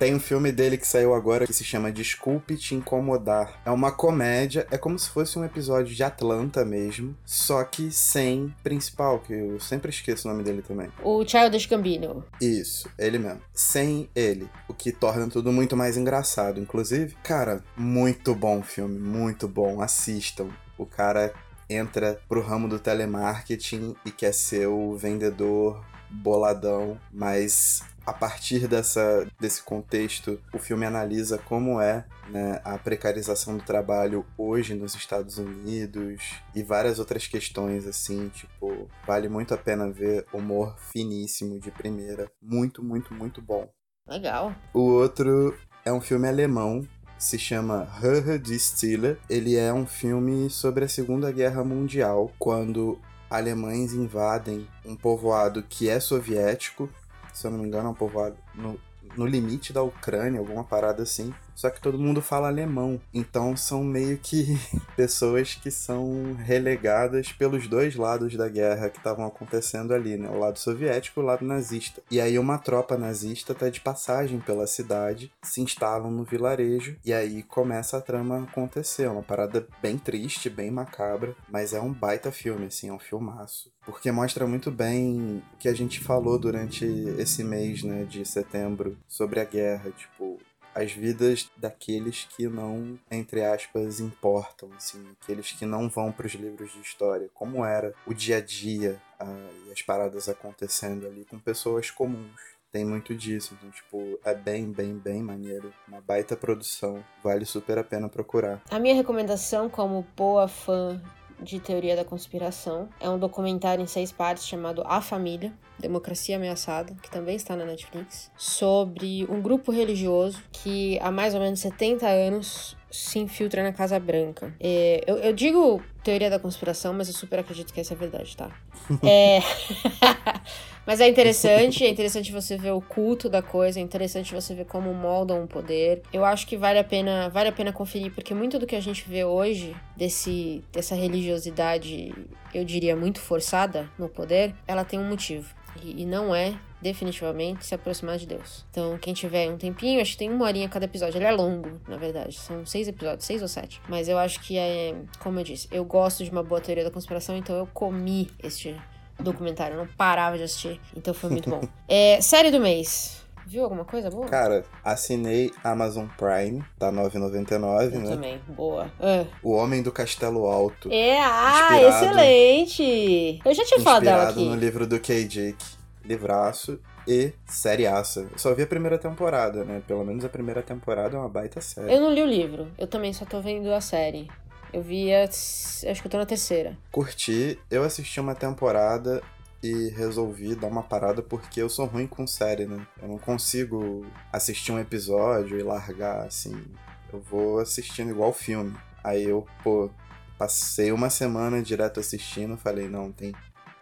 Tem 0.01 0.15
um 0.15 0.19
filme 0.19 0.51
dele 0.51 0.79
que 0.79 0.87
saiu 0.87 1.13
agora 1.13 1.45
que 1.45 1.53
se 1.53 1.63
chama 1.63 1.91
Desculpe 1.91 2.57
Te 2.57 2.73
Incomodar. 2.73 3.61
É 3.63 3.69
uma 3.69 3.91
comédia, 3.91 4.65
é 4.71 4.75
como 4.75 4.97
se 4.97 5.07
fosse 5.07 5.37
um 5.37 5.45
episódio 5.45 5.93
de 5.93 6.03
Atlanta 6.03 6.65
mesmo, 6.65 7.15
só 7.23 7.63
que 7.63 7.91
sem 7.91 8.51
principal, 8.63 9.19
que 9.19 9.31
eu 9.31 9.59
sempre 9.59 9.91
esqueço 9.91 10.27
o 10.27 10.31
nome 10.31 10.43
dele 10.43 10.63
também. 10.63 10.89
O 11.03 11.23
Childish 11.23 11.67
Gambino. 11.67 12.25
Isso, 12.41 12.89
ele 12.97 13.19
mesmo. 13.19 13.41
Sem 13.53 14.09
ele, 14.15 14.49
o 14.67 14.73
que 14.73 14.91
torna 14.91 15.27
tudo 15.27 15.51
muito 15.51 15.77
mais 15.77 15.95
engraçado. 15.95 16.59
Inclusive, 16.59 17.15
cara, 17.21 17.63
muito 17.77 18.33
bom 18.33 18.63
filme, 18.63 18.97
muito 18.97 19.47
bom. 19.47 19.83
Assistam. 19.83 20.47
O 20.79 20.85
cara 20.87 21.31
entra 21.69 22.19
pro 22.27 22.41
ramo 22.41 22.67
do 22.67 22.79
telemarketing 22.79 23.95
e 24.03 24.09
quer 24.09 24.33
ser 24.33 24.65
o 24.65 24.97
vendedor 24.97 25.79
boladão, 26.11 26.99
mas 27.11 27.83
a 28.05 28.13
partir 28.13 28.67
dessa, 28.67 29.27
desse 29.39 29.63
contexto, 29.63 30.39
o 30.53 30.57
filme 30.57 30.85
analisa 30.85 31.37
como 31.37 31.79
é 31.79 32.05
né, 32.29 32.61
a 32.63 32.77
precarização 32.77 33.57
do 33.57 33.63
trabalho 33.63 34.25
hoje 34.37 34.73
nos 34.73 34.95
Estados 34.95 35.37
Unidos 35.37 36.21
e 36.55 36.63
várias 36.63 36.99
outras 36.99 37.27
questões 37.27 37.85
assim, 37.85 38.29
tipo, 38.29 38.89
vale 39.05 39.29
muito 39.29 39.53
a 39.53 39.57
pena 39.57 39.89
ver 39.89 40.25
humor 40.33 40.75
finíssimo 40.91 41.59
de 41.59 41.71
primeira, 41.71 42.31
muito, 42.41 42.83
muito, 42.83 43.13
muito 43.13 43.41
bom. 43.41 43.69
Legal. 44.07 44.55
O 44.73 44.81
outro 44.81 45.57
é 45.85 45.91
um 45.91 46.01
filme 46.01 46.27
alemão 46.27 46.87
se 47.21 47.37
chama 47.37 47.87
Höhe 48.01 48.39
die 48.39 48.57
Stille. 48.57 49.17
Ele 49.29 49.55
é 49.55 49.71
um 49.71 49.85
filme 49.85 50.49
sobre 50.49 50.85
a 50.85 50.89
Segunda 50.89 51.31
Guerra 51.31 51.63
Mundial, 51.63 52.31
quando 52.39 52.99
alemães 53.29 53.93
invadem 53.93 54.67
um 54.83 54.95
povoado 54.95 55.63
que 55.63 55.87
é 55.87 55.99
soviético 55.99 56.89
se 57.33 57.45
eu 57.45 57.51
não 57.51 57.59
me 57.59 57.67
engano, 57.67 57.87
é 57.87 57.91
um 57.91 57.95
povoado 57.95 58.37
no, 58.55 58.79
no 59.15 59.25
limite 59.25 59.73
da 59.73 59.83
Ucrânia, 59.83 60.39
alguma 60.39 60.63
parada 60.63 61.03
assim. 61.03 61.33
Só 61.61 61.69
que 61.69 61.79
todo 61.79 61.99
mundo 61.99 62.23
fala 62.23 62.47
alemão. 62.47 62.99
Então 63.13 63.55
são 63.55 63.83
meio 63.83 64.17
que 64.17 64.57
pessoas 64.97 65.53
que 65.53 65.69
são 65.69 66.33
relegadas 66.33 67.31
pelos 67.31 67.67
dois 67.67 67.95
lados 67.95 68.35
da 68.35 68.49
guerra 68.49 68.89
que 68.89 68.97
estavam 68.97 69.27
acontecendo 69.27 69.93
ali, 69.93 70.17
né? 70.17 70.27
O 70.27 70.39
lado 70.39 70.57
soviético 70.57 71.19
e 71.19 71.23
o 71.23 71.25
lado 71.27 71.45
nazista. 71.45 72.01
E 72.09 72.19
aí 72.19 72.39
uma 72.39 72.57
tropa 72.57 72.97
nazista 72.97 73.53
tá 73.53 73.69
de 73.69 73.79
passagem 73.79 74.39
pela 74.39 74.65
cidade, 74.65 75.31
se 75.43 75.61
instalam 75.61 76.09
no 76.09 76.23
vilarejo 76.23 76.97
e 77.05 77.13
aí 77.13 77.43
começa 77.43 77.95
a 77.95 78.01
trama 78.01 78.41
acontecer. 78.41 79.03
É 79.03 79.09
uma 79.11 79.21
parada 79.21 79.67
bem 79.83 79.99
triste, 79.99 80.49
bem 80.49 80.71
macabra, 80.71 81.35
mas 81.47 81.75
é 81.75 81.79
um 81.79 81.93
baita 81.93 82.31
filme, 82.31 82.65
assim, 82.65 82.89
é 82.89 82.93
um 82.93 82.97
filmaço. 82.97 83.71
Porque 83.85 84.11
mostra 84.11 84.47
muito 84.47 84.71
bem 84.71 85.43
o 85.53 85.57
que 85.57 85.69
a 85.69 85.75
gente 85.75 85.99
falou 85.99 86.39
durante 86.39 86.85
esse 87.19 87.43
mês, 87.43 87.83
né, 87.83 88.03
de 88.03 88.25
setembro, 88.25 88.97
sobre 89.07 89.39
a 89.39 89.45
guerra, 89.45 89.91
tipo, 89.91 90.39
as 90.73 90.91
vidas 90.91 91.49
daqueles 91.57 92.27
que 92.35 92.47
não, 92.47 92.97
entre 93.09 93.43
aspas, 93.43 93.99
importam, 93.99 94.69
assim, 94.77 95.05
aqueles 95.21 95.51
que 95.51 95.65
não 95.65 95.89
vão 95.89 96.11
para 96.11 96.27
os 96.27 96.33
livros 96.33 96.71
de 96.71 96.79
história, 96.79 97.29
como 97.33 97.65
era 97.65 97.93
o 98.05 98.13
dia 98.13 98.37
a 98.37 98.41
dia 98.41 99.01
uh, 99.19 99.67
e 99.67 99.71
as 99.71 99.81
paradas 99.81 100.29
acontecendo 100.29 101.05
ali 101.05 101.25
com 101.25 101.39
pessoas 101.39 101.91
comuns. 101.91 102.51
Tem 102.71 102.85
muito 102.85 103.13
disso, 103.13 103.53
então, 103.57 103.69
tipo, 103.69 104.17
é 104.23 104.33
bem, 104.33 104.71
bem, 104.71 104.97
bem 104.97 105.21
maneiro. 105.21 105.73
Uma 105.85 105.99
baita 105.99 106.37
produção, 106.37 107.03
vale 107.21 107.43
super 107.45 107.77
a 107.77 107.83
pena 107.83 108.07
procurar. 108.07 108.61
A 108.69 108.79
minha 108.79 108.95
recomendação, 108.95 109.69
como 109.69 110.07
boa 110.15 110.47
fã 110.47 111.01
de 111.41 111.59
teoria 111.59 111.95
da 111.95 112.05
conspiração. 112.05 112.89
É 112.99 113.09
um 113.09 113.17
documentário 113.17 113.83
em 113.83 113.87
seis 113.87 114.11
partes 114.11 114.45
chamado 114.45 114.83
A 114.85 115.01
Família, 115.01 115.53
Democracia 115.79 116.35
Ameaçada, 116.35 116.95
que 117.01 117.09
também 117.09 117.35
está 117.35 117.55
na 117.55 117.65
Netflix, 117.65 118.31
sobre 118.37 119.25
um 119.29 119.41
grupo 119.41 119.71
religioso 119.71 120.41
que 120.51 120.99
há 120.99 121.11
mais 121.11 121.33
ou 121.33 121.41
menos 121.41 121.59
70 121.59 122.07
anos 122.07 122.77
se 122.91 123.19
infiltra 123.19 123.63
na 123.63 123.71
Casa 123.71 123.99
Branca. 123.99 124.53
É, 124.59 125.03
eu, 125.07 125.17
eu, 125.17 125.33
digo 125.33 125.81
teoria 126.03 126.29
da 126.29 126.37
conspiração, 126.37 126.93
mas 126.93 127.07
eu 127.07 127.13
super 127.13 127.39
acredito 127.39 127.73
que 127.73 127.79
essa 127.79 127.93
é 127.93 127.95
a 127.95 127.99
verdade, 127.99 128.35
tá? 128.35 128.51
É... 129.03 129.39
mas 130.85 130.99
é 130.99 131.07
interessante, 131.07 131.85
é 131.85 131.89
interessante 131.89 132.31
você 132.31 132.57
ver 132.57 132.71
o 132.71 132.81
culto 132.81 133.29
da 133.29 133.41
coisa, 133.41 133.79
é 133.79 133.81
interessante 133.81 134.33
você 134.33 134.55
ver 134.55 134.65
como 134.65 134.93
moldam 134.93 135.43
o 135.43 135.47
poder. 135.47 136.01
Eu 136.11 136.25
acho 136.25 136.47
que 136.47 136.57
vale 136.57 136.79
a 136.79 136.83
pena, 136.83 137.29
vale 137.29 137.49
a 137.49 137.51
pena 137.51 137.71
conferir, 137.71 138.11
porque 138.13 138.33
muito 138.33 138.57
do 138.57 138.65
que 138.65 138.75
a 138.75 138.81
gente 138.81 139.07
vê 139.07 139.23
hoje, 139.23 139.75
desse, 139.95 140.63
dessa 140.71 140.95
religiosidade, 140.95 142.13
eu 142.53 142.65
diria, 142.65 142.95
muito 142.95 143.19
forçada 143.19 143.89
no 143.97 144.09
poder, 144.09 144.55
ela 144.67 144.83
tem 144.83 144.99
um 144.99 145.07
motivo. 145.07 145.53
E, 145.83 146.01
e 146.01 146.05
não 146.05 146.35
é 146.35 146.53
definitivamente 146.81 147.65
se 147.65 147.75
aproximar 147.75 148.17
de 148.17 148.25
Deus. 148.25 148.65
Então, 148.71 148.97
quem 148.97 149.13
tiver 149.13 149.49
um 149.49 149.57
tempinho, 149.57 150.01
acho 150.01 150.13
que 150.13 150.17
tem 150.17 150.29
uma 150.29 150.45
horinha 150.45 150.67
cada 150.67 150.85
episódio. 150.85 151.17
Ele 151.17 151.25
é 151.25 151.31
longo, 151.31 151.79
na 151.87 151.95
verdade. 151.95 152.35
São 152.35 152.65
seis 152.65 152.87
episódios, 152.87 153.25
seis 153.25 153.41
ou 153.41 153.47
sete. 153.47 153.79
Mas 153.87 154.09
eu 154.09 154.17
acho 154.17 154.41
que 154.41 154.57
é, 154.57 154.95
como 155.19 155.39
eu 155.39 155.43
disse, 155.43 155.67
eu 155.71 155.85
gosto 155.85 156.23
de 156.23 156.31
uma 156.31 156.43
boa 156.43 156.59
teoria 156.59 156.83
da 156.83 156.91
conspiração, 156.91 157.37
então 157.37 157.55
eu 157.55 157.67
comi 157.67 158.29
este 158.43 158.75
documentário. 159.21 159.75
Eu 159.75 159.85
não 159.85 159.87
parava 159.87 160.37
de 160.37 160.43
assistir. 160.43 160.79
Então 160.95 161.13
foi 161.13 161.29
muito 161.29 161.49
bom. 161.49 161.61
é, 161.87 162.19
série 162.21 162.51
do 162.51 162.59
mês. 162.59 163.21
Viu 163.51 163.63
alguma 163.63 163.83
coisa 163.83 164.09
boa? 164.09 164.27
Cara, 164.27 164.63
assinei 164.81 165.51
Amazon 165.61 166.05
Prime, 166.17 166.63
tá 166.79 166.89
R$ 166.89 166.95
9,99, 166.95 167.93
Eu 167.93 167.99
né? 167.99 168.09
também. 168.09 168.41
Boa. 168.47 168.89
Ah. 168.97 169.25
O 169.43 169.51
Homem 169.51 169.83
do 169.83 169.91
Castelo 169.91 170.45
Alto. 170.45 170.89
É, 170.89 171.19
ah, 171.19 171.81
excelente! 171.81 173.41
Eu 173.43 173.53
já 173.53 173.65
tinha 173.65 173.81
falado 173.81 174.03
dela 174.03 174.29
aqui. 174.29 174.47
no 174.47 174.55
livro 174.55 174.87
do 174.87 174.97
K. 175.01 175.25
Jake. 175.25 175.65
Livraço 176.05 176.79
e 177.07 177.33
seriaça. 177.45 178.27
Eu 178.31 178.37
só 178.37 178.53
vi 178.53 178.63
a 178.63 178.67
primeira 178.67 178.97
temporada, 178.97 179.63
né? 179.63 179.81
Pelo 179.85 180.05
menos 180.05 180.23
a 180.23 180.29
primeira 180.29 180.61
temporada 180.61 181.17
é 181.17 181.19
uma 181.19 181.29
baita 181.29 181.59
série. 181.61 181.93
Eu 181.93 181.99
não 182.01 182.13
li 182.13 182.21
o 182.21 182.27
livro, 182.27 182.67
eu 182.77 182.87
também 182.87 183.11
só 183.11 183.25
tô 183.25 183.41
vendo 183.41 183.71
a 183.73 183.81
série. 183.81 184.29
Eu 184.73 184.81
vi 184.81 185.13
a... 185.13 185.23
Acho 185.23 186.01
que 186.01 186.07
eu 186.07 186.11
tô 186.11 186.17
na 186.17 186.25
terceira. 186.25 186.77
Curti, 186.91 187.59
eu 187.69 187.83
assisti 187.83 188.19
uma 188.19 188.35
temporada 188.35 189.21
e 189.63 189.89
resolvi 189.89 190.55
dar 190.55 190.67
uma 190.67 190.81
parada 190.81 191.21
porque 191.21 191.61
eu 191.61 191.69
sou 191.69 191.85
ruim 191.85 192.07
com 192.07 192.25
série, 192.25 192.65
né? 192.65 192.85
Eu 193.01 193.07
não 193.07 193.17
consigo 193.17 194.05
assistir 194.31 194.71
um 194.71 194.79
episódio 194.79 195.59
e 195.59 195.63
largar 195.63 196.25
assim. 196.25 196.63
Eu 197.11 197.21
vou 197.21 197.59
assistindo 197.59 198.09
igual 198.09 198.33
filme. 198.33 198.75
Aí 199.03 199.23
eu, 199.23 199.45
pô, 199.63 199.89
passei 200.37 200.91
uma 200.91 201.09
semana 201.09 201.61
direto 201.61 201.99
assistindo, 201.99 202.57
falei, 202.57 202.87
não, 202.87 203.11
tem 203.11 203.33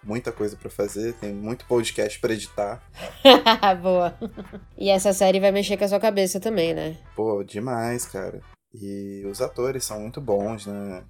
muita 0.04 0.32
coisa 0.32 0.58
pra 0.58 0.70
fazer, 0.70 1.14
tem 1.14 1.34
muito 1.34 1.66
podcast 1.66 2.20
pra 2.20 2.34
editar. 2.34 2.82
Boa. 3.82 4.18
E 4.78 4.90
essa 4.90 5.14
série 5.14 5.40
vai 5.40 5.52
mexer 5.52 5.78
com 5.78 5.84
a 5.84 5.88
sua 5.88 6.00
cabeça 6.00 6.40
também, 6.40 6.74
né? 6.74 6.98
Pô, 7.16 7.44
demais, 7.44 8.06
cara. 8.06 8.42
E 8.74 9.24
os 9.26 9.42
atores 9.42 9.84
são 9.84 10.00
muito 10.00 10.22
bons, 10.22 10.66
né? 10.66 11.04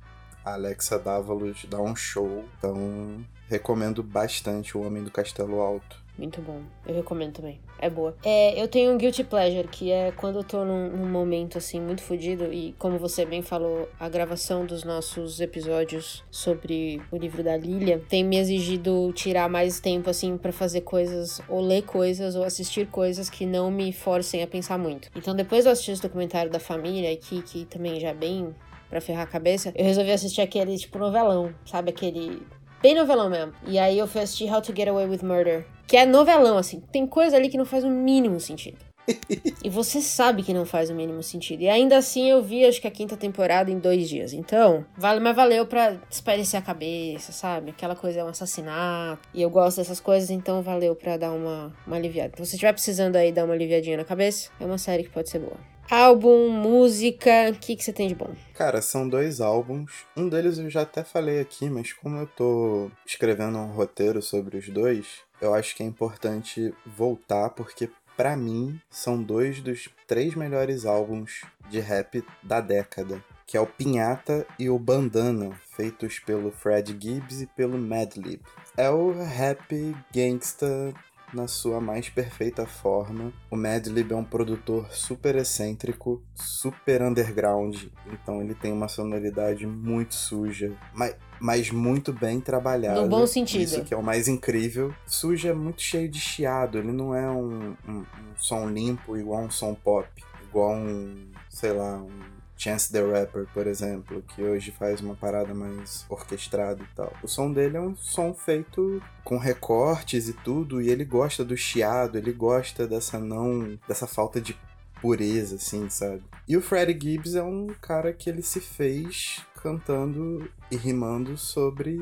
A 0.45 0.53
Alexa 0.53 0.97
Dávalos 0.97 1.65
dá 1.65 1.81
um 1.81 1.95
show, 1.95 2.45
então 2.57 3.25
recomendo 3.47 4.01
bastante 4.01 4.77
O 4.77 4.81
Homem 4.81 5.03
do 5.03 5.11
Castelo 5.11 5.59
Alto. 5.59 6.01
Muito 6.19 6.41
bom. 6.41 6.61
Eu 6.85 6.93
recomendo 6.95 7.35
também. 7.35 7.61
É 7.79 7.89
boa. 7.89 8.13
É, 8.25 8.61
eu 8.61 8.67
tenho 8.67 8.91
um 8.91 8.97
guilty 8.97 9.23
pleasure, 9.23 9.67
que 9.69 9.89
é 9.89 10.11
quando 10.11 10.39
eu 10.39 10.43
tô 10.43 10.65
num, 10.65 10.89
num 10.89 11.09
momento 11.09 11.57
assim 11.57 11.79
muito 11.79 12.03
fodido 12.03 12.51
e 12.51 12.75
como 12.77 12.99
você 12.99 13.25
bem 13.25 13.41
falou, 13.41 13.87
a 13.97 14.09
gravação 14.09 14.65
dos 14.65 14.83
nossos 14.83 15.39
episódios 15.39 16.21
sobre 16.29 17.01
o 17.09 17.15
livro 17.15 17.41
da 17.41 17.55
Lilia 17.55 18.03
tem 18.09 18.21
me 18.21 18.37
exigido 18.37 19.13
tirar 19.13 19.49
mais 19.49 19.79
tempo 19.79 20.09
assim 20.09 20.37
pra 20.37 20.51
fazer 20.51 20.81
coisas 20.81 21.41
ou 21.47 21.61
ler 21.61 21.83
coisas 21.83 22.35
ou 22.35 22.43
assistir 22.43 22.87
coisas 22.87 23.29
que 23.29 23.45
não 23.45 23.71
me 23.71 23.93
forcem 23.93 24.43
a 24.43 24.47
pensar 24.47 24.77
muito. 24.77 25.09
Então 25.15 25.33
depois 25.33 25.65
eu 25.65 25.71
assisti 25.71 25.91
esse 25.91 26.01
documentário 26.01 26.51
da 26.51 26.59
família 26.59 27.13
aqui, 27.13 27.41
que 27.41 27.63
também 27.63 27.97
já 27.97 28.09
é 28.09 28.13
bem 28.13 28.53
pra 28.89 28.99
ferrar 28.99 29.23
a 29.23 29.27
cabeça, 29.27 29.71
eu 29.75 29.85
resolvi 29.85 30.11
assistir 30.11 30.41
aquele 30.41 30.75
tipo 30.77 30.97
novelão, 30.97 31.53
sabe 31.63 31.91
aquele 31.91 32.41
Bem 32.81 32.95
novelão 32.95 33.29
mesmo. 33.29 33.53
E 33.67 33.77
aí 33.77 33.97
eu 33.97 34.07
fui 34.07 34.21
assistir 34.21 34.49
How 34.49 34.61
to 34.61 34.73
Get 34.73 34.87
Away 34.87 35.05
with 35.05 35.23
Murder. 35.23 35.65
Que 35.85 35.97
é 35.97 36.05
novelão, 36.05 36.57
assim. 36.57 36.81
Tem 36.91 37.05
coisa 37.05 37.35
ali 37.35 37.49
que 37.49 37.57
não 37.57 37.65
faz 37.65 37.83
o 37.83 37.89
mínimo 37.89 38.39
sentido. 38.39 38.77
e 39.63 39.69
você 39.69 40.01
sabe 40.01 40.43
que 40.43 40.53
não 40.53 40.65
faz 40.65 40.89
o 40.89 40.95
mínimo 40.95 41.21
sentido. 41.21 41.61
E 41.61 41.67
ainda 41.67 41.97
assim 41.97 42.29
eu 42.29 42.41
vi, 42.41 42.65
acho 42.65 42.79
que 42.79 42.87
a 42.87 42.91
quinta 42.91 43.17
temporada 43.17 43.69
em 43.69 43.79
dois 43.79 44.07
dias. 44.07 44.33
Então, 44.33 44.85
vale, 44.95 45.19
mas 45.19 45.35
valeu 45.35 45.65
pra 45.65 45.97
espairecer 46.09 46.59
a 46.59 46.63
cabeça, 46.63 47.31
sabe? 47.31 47.71
Aquela 47.71 47.95
coisa 47.95 48.21
é 48.21 48.23
um 48.23 48.29
assassinato. 48.29 49.27
E 49.33 49.41
eu 49.41 49.49
gosto 49.49 49.77
dessas 49.77 49.99
coisas, 49.99 50.29
então 50.29 50.61
valeu 50.61 50.95
pra 50.95 51.17
dar 51.17 51.31
uma, 51.31 51.73
uma 51.85 51.95
aliviada. 51.95 52.31
Se 52.37 52.45
você 52.45 52.55
estiver 52.55 52.73
precisando 52.73 53.15
aí 53.15 53.31
dar 53.31 53.45
uma 53.45 53.53
aliviadinha 53.53 53.97
na 53.97 54.05
cabeça, 54.05 54.51
é 54.59 54.65
uma 54.65 54.77
série 54.77 55.03
que 55.03 55.09
pode 55.09 55.29
ser 55.29 55.39
boa. 55.39 55.57
Álbum, 55.91 56.49
música, 56.49 57.49
o 57.49 57.55
que, 57.55 57.75
que 57.75 57.83
você 57.83 57.91
tem 57.91 58.07
de 58.07 58.13
bom? 58.13 58.29
Cara, 58.53 58.79
são 58.79 59.09
dois 59.09 59.41
álbuns. 59.41 60.05
Um 60.15 60.29
deles 60.29 60.59
eu 60.59 60.69
já 60.69 60.83
até 60.83 61.03
falei 61.03 61.39
aqui, 61.39 61.67
mas 61.67 61.93
como 61.93 62.15
eu 62.15 62.27
tô 62.27 62.91
escrevendo 63.03 63.57
um 63.57 63.71
roteiro 63.71 64.21
sobre 64.21 64.55
os 64.55 64.69
dois, 64.69 65.23
eu 65.41 65.51
acho 65.51 65.75
que 65.75 65.81
é 65.81 65.85
importante 65.87 66.71
voltar, 66.85 67.49
porque 67.49 67.89
pra 68.15 68.37
mim 68.37 68.79
são 68.87 69.19
dois 69.19 69.61
dos 69.61 69.89
três 70.05 70.35
melhores 70.35 70.85
álbuns 70.85 71.41
de 71.71 71.79
rap 71.79 72.23
da 72.43 72.61
década. 72.61 73.23
Que 73.47 73.57
é 73.57 73.59
o 73.59 73.65
Pinhata 73.65 74.45
e 74.59 74.69
o 74.69 74.77
Bandana, 74.77 75.59
feitos 75.75 76.19
pelo 76.19 76.51
Fred 76.51 76.95
Gibbs 76.99 77.41
e 77.41 77.47
pelo 77.47 77.79
Madlib. 77.79 78.41
É 78.77 78.91
o 78.91 79.11
rap 79.23 79.95
gangsta 80.13 80.93
na 81.33 81.47
sua 81.47 81.79
mais 81.79 82.09
perfeita 82.09 82.65
forma. 82.65 83.31
O 83.49 83.55
Madlib 83.55 84.11
é 84.11 84.15
um 84.15 84.23
produtor 84.23 84.91
super 84.91 85.35
excêntrico, 85.35 86.23
super 86.33 87.01
underground, 87.01 87.83
então 88.11 88.41
ele 88.41 88.53
tem 88.53 88.71
uma 88.71 88.87
sonoridade 88.87 89.65
muito 89.65 90.15
suja, 90.15 90.75
mas, 90.93 91.15
mas 91.39 91.71
muito 91.71 92.11
bem 92.11 92.39
trabalhada. 92.39 93.01
No 93.01 93.07
bom 93.07 93.25
sentido. 93.27 93.61
Isso 93.61 93.83
que 93.83 93.93
é 93.93 93.97
o 93.97 94.03
mais 94.03 94.27
incrível. 94.27 94.93
Suja 95.05 95.49
é 95.49 95.53
muito 95.53 95.81
cheio 95.81 96.09
de 96.09 96.19
chiado, 96.19 96.77
ele 96.77 96.91
não 96.91 97.13
é 97.13 97.29
um, 97.29 97.75
um, 97.87 97.99
um 97.99 98.05
som 98.35 98.67
limpo 98.69 99.17
igual 99.17 99.43
um 99.43 99.51
som 99.51 99.73
pop, 99.73 100.07
igual 100.43 100.75
um, 100.75 101.29
sei 101.49 101.73
lá, 101.73 101.97
um 101.97 102.38
Chance 102.61 102.91
the 102.91 102.99
Rapper, 103.01 103.47
por 103.53 103.65
exemplo, 103.67 104.21
que 104.21 104.43
hoje 104.43 104.69
faz 104.71 104.99
uma 104.99 105.15
parada 105.15 105.53
mais 105.53 106.05
orquestrada 106.09 106.83
e 106.83 106.95
tal. 106.95 107.13
O 107.23 107.27
som 107.27 107.51
dele 107.53 107.77
é 107.77 107.81
um 107.81 107.95
som 107.95 108.33
feito 108.33 109.01
com 109.23 109.37
recortes 109.37 110.27
e 110.27 110.33
tudo, 110.33 110.81
e 110.81 110.89
ele 110.89 111.05
gosta 111.05 111.45
do 111.45 111.55
chiado, 111.55 112.17
ele 112.17 112.33
gosta 112.33 112.85
dessa 112.85 113.17
não. 113.17 113.79
dessa 113.87 114.05
falta 114.05 114.41
de 114.41 114.57
pureza, 115.01 115.55
assim, 115.55 115.89
sabe? 115.89 116.21
E 116.45 116.57
o 116.57 116.61
Freddie 116.61 116.99
Gibbs 117.13 117.35
é 117.35 117.41
um 117.41 117.67
cara 117.81 118.11
que 118.11 118.29
ele 118.29 118.41
se 118.41 118.59
fez 118.59 119.41
cantando 119.63 120.49
e 120.69 120.75
rimando 120.75 121.37
sobre 121.37 121.97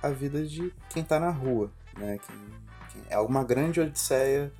a 0.00 0.10
vida 0.10 0.44
de 0.46 0.72
quem 0.90 1.02
tá 1.02 1.18
na 1.18 1.30
rua, 1.30 1.68
né? 1.98 2.20
Quem, 2.24 2.36
quem- 2.92 3.02
é 3.10 3.18
uma 3.18 3.42
grande 3.42 3.80
odisseia 3.80 4.52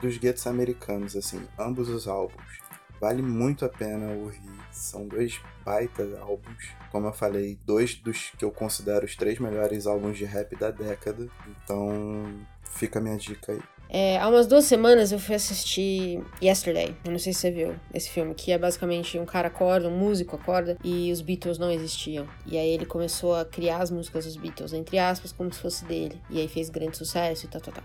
dos 0.00 0.16
guetos 0.16 0.46
americanos, 0.46 1.14
assim, 1.14 1.42
ambos 1.58 1.90
os 1.90 2.08
álbuns. 2.08 2.63
Vale 3.04 3.20
muito 3.20 3.66
a 3.66 3.68
pena 3.68 4.14
ouvir. 4.14 4.40
São 4.72 5.06
dois 5.06 5.38
baita 5.62 6.02
álbuns. 6.22 6.70
Como 6.90 7.06
eu 7.06 7.12
falei, 7.12 7.58
dois 7.66 7.96
dos 7.96 8.30
que 8.30 8.42
eu 8.42 8.50
considero 8.50 9.04
os 9.04 9.14
três 9.14 9.38
melhores 9.38 9.86
álbuns 9.86 10.16
de 10.16 10.24
rap 10.24 10.56
da 10.56 10.70
década. 10.70 11.28
Então, 11.46 12.24
fica 12.62 12.98
a 12.98 13.02
minha 13.02 13.18
dica 13.18 13.52
aí. 13.52 13.60
É, 13.90 14.18
há 14.18 14.26
umas 14.26 14.46
duas 14.46 14.64
semanas 14.64 15.12
eu 15.12 15.18
fui 15.18 15.34
assistir 15.34 16.24
Yesterday. 16.42 16.96
Eu 17.04 17.12
não 17.12 17.18
sei 17.18 17.34
se 17.34 17.40
você 17.40 17.50
viu 17.50 17.76
esse 17.92 18.08
filme, 18.08 18.34
que 18.34 18.50
é 18.50 18.56
basicamente 18.56 19.18
um 19.18 19.26
cara 19.26 19.48
acorda, 19.48 19.86
um 19.86 19.98
músico 19.98 20.36
acorda 20.36 20.78
e 20.82 21.12
os 21.12 21.20
Beatles 21.20 21.58
não 21.58 21.70
existiam. 21.70 22.26
E 22.46 22.56
aí 22.56 22.70
ele 22.70 22.86
começou 22.86 23.36
a 23.36 23.44
criar 23.44 23.82
as 23.82 23.90
músicas 23.90 24.24
dos 24.24 24.36
Beatles, 24.36 24.72
entre 24.72 24.98
aspas, 24.98 25.30
como 25.30 25.52
se 25.52 25.60
fosse 25.60 25.84
dele. 25.84 26.18
E 26.30 26.40
aí 26.40 26.48
fez 26.48 26.70
grande 26.70 26.96
sucesso 26.96 27.44
e 27.44 27.48
tal, 27.50 27.60
tal, 27.60 27.74
tal. 27.74 27.84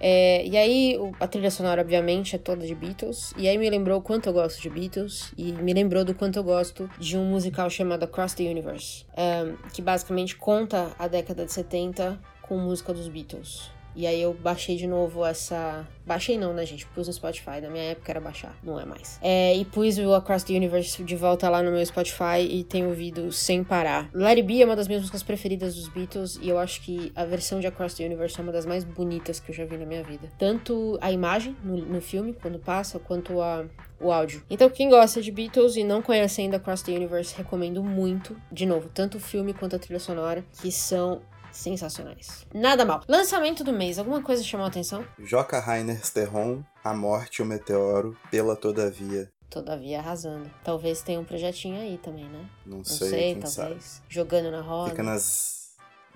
É, 0.00 0.46
e 0.46 0.56
aí, 0.56 0.98
a 1.18 1.26
trilha 1.26 1.50
sonora, 1.50 1.80
obviamente, 1.80 2.36
é 2.36 2.38
toda 2.38 2.66
de 2.66 2.74
Beatles. 2.74 3.32
E 3.36 3.48
aí 3.48 3.58
me 3.58 3.68
lembrou 3.68 3.98
o 3.98 4.02
quanto 4.02 4.28
eu 4.28 4.32
gosto 4.32 4.60
de 4.60 4.70
Beatles. 4.70 5.32
E 5.36 5.52
me 5.52 5.72
lembrou 5.72 6.04
do 6.04 6.14
quanto 6.14 6.38
eu 6.38 6.44
gosto 6.44 6.88
de 6.98 7.16
um 7.16 7.24
musical 7.24 7.68
chamado 7.68 8.04
Across 8.04 8.34
the 8.34 8.44
Universe. 8.44 9.04
é, 9.16 9.52
que 9.72 9.82
basicamente 9.82 10.36
conta 10.36 10.92
a 10.98 11.08
década 11.08 11.44
de 11.44 11.52
70 11.52 12.20
com 12.42 12.56
música 12.56 12.92
dos 12.94 13.08
Beatles. 13.08 13.77
E 13.98 14.06
aí 14.06 14.22
eu 14.22 14.32
baixei 14.32 14.76
de 14.76 14.86
novo 14.86 15.26
essa. 15.26 15.84
Baixei 16.06 16.38
não, 16.38 16.54
né, 16.54 16.64
gente? 16.64 16.86
Pus 16.86 17.08
no 17.08 17.12
Spotify. 17.12 17.60
Na 17.60 17.68
minha 17.68 17.82
época 17.82 18.12
era 18.12 18.20
baixar, 18.20 18.56
não 18.62 18.78
é 18.78 18.84
mais. 18.84 19.18
É, 19.20 19.56
e 19.56 19.64
pus 19.64 19.98
o 19.98 20.14
Across 20.14 20.44
the 20.44 20.54
Universe 20.54 21.02
de 21.02 21.16
volta 21.16 21.48
lá 21.48 21.64
no 21.64 21.72
meu 21.72 21.84
Spotify 21.84 22.38
e 22.48 22.62
tenho 22.62 22.90
ouvido 22.90 23.32
sem 23.32 23.64
parar. 23.64 24.08
Let 24.14 24.36
It 24.36 24.42
Be 24.42 24.62
é 24.62 24.64
uma 24.64 24.76
das 24.76 24.86
minhas 24.86 25.02
músicas 25.02 25.24
preferidas 25.24 25.74
dos 25.74 25.88
Beatles 25.88 26.38
e 26.40 26.48
eu 26.48 26.60
acho 26.60 26.80
que 26.82 27.10
a 27.12 27.24
versão 27.24 27.58
de 27.58 27.66
Across 27.66 27.94
the 27.94 28.04
Universe 28.04 28.38
é 28.38 28.42
uma 28.44 28.52
das 28.52 28.64
mais 28.64 28.84
bonitas 28.84 29.40
que 29.40 29.50
eu 29.50 29.54
já 29.56 29.64
vi 29.64 29.76
na 29.76 29.84
minha 29.84 30.04
vida. 30.04 30.28
Tanto 30.38 30.96
a 31.00 31.10
imagem 31.10 31.56
no, 31.64 31.78
no 31.78 32.00
filme, 32.00 32.32
quando 32.32 32.60
passa, 32.60 33.00
quanto 33.00 33.40
a, 33.40 33.64
o 34.00 34.12
áudio. 34.12 34.44
Então, 34.48 34.70
quem 34.70 34.88
gosta 34.88 35.20
de 35.20 35.32
Beatles 35.32 35.74
e 35.74 35.82
não 35.82 36.02
conhece 36.02 36.40
ainda 36.40 36.58
Across 36.58 36.82
the 36.82 36.92
Universe, 36.92 37.34
recomendo 37.36 37.82
muito. 37.82 38.36
De 38.52 38.64
novo, 38.64 38.88
tanto 38.94 39.16
o 39.16 39.20
filme 39.20 39.52
quanto 39.52 39.74
a 39.74 39.78
trilha 39.80 39.98
sonora, 39.98 40.44
que 40.62 40.70
são 40.70 41.20
sensacionais. 41.52 42.46
Nada 42.54 42.84
mal. 42.84 43.02
Lançamento 43.08 43.62
do 43.64 43.72
mês, 43.72 43.98
alguma 43.98 44.22
coisa 44.22 44.42
chamou 44.42 44.64
a 44.64 44.68
atenção? 44.68 45.04
Joca 45.18 45.58
Rainer 45.60 46.04
Sterron, 46.04 46.62
A 46.84 46.94
Morte 46.94 47.36
e 47.38 47.42
o 47.42 47.46
Meteoro, 47.46 48.16
Pela 48.30 48.54
Todavia. 48.56 49.30
Todavia 49.50 49.98
arrasando. 49.98 50.50
Talvez 50.62 51.00
tenha 51.00 51.18
um 51.18 51.24
projetinho 51.24 51.80
aí 51.80 51.98
também, 51.98 52.24
né? 52.26 52.44
Não, 52.66 52.78
Não 52.78 52.84
sei, 52.84 53.08
sei, 53.08 53.34
talvez. 53.36 53.52
sabe. 53.84 54.02
Jogando 54.08 54.50
na 54.50 54.60
roda. 54.60 54.90
Fica 54.90 55.02
nas, 55.02 55.57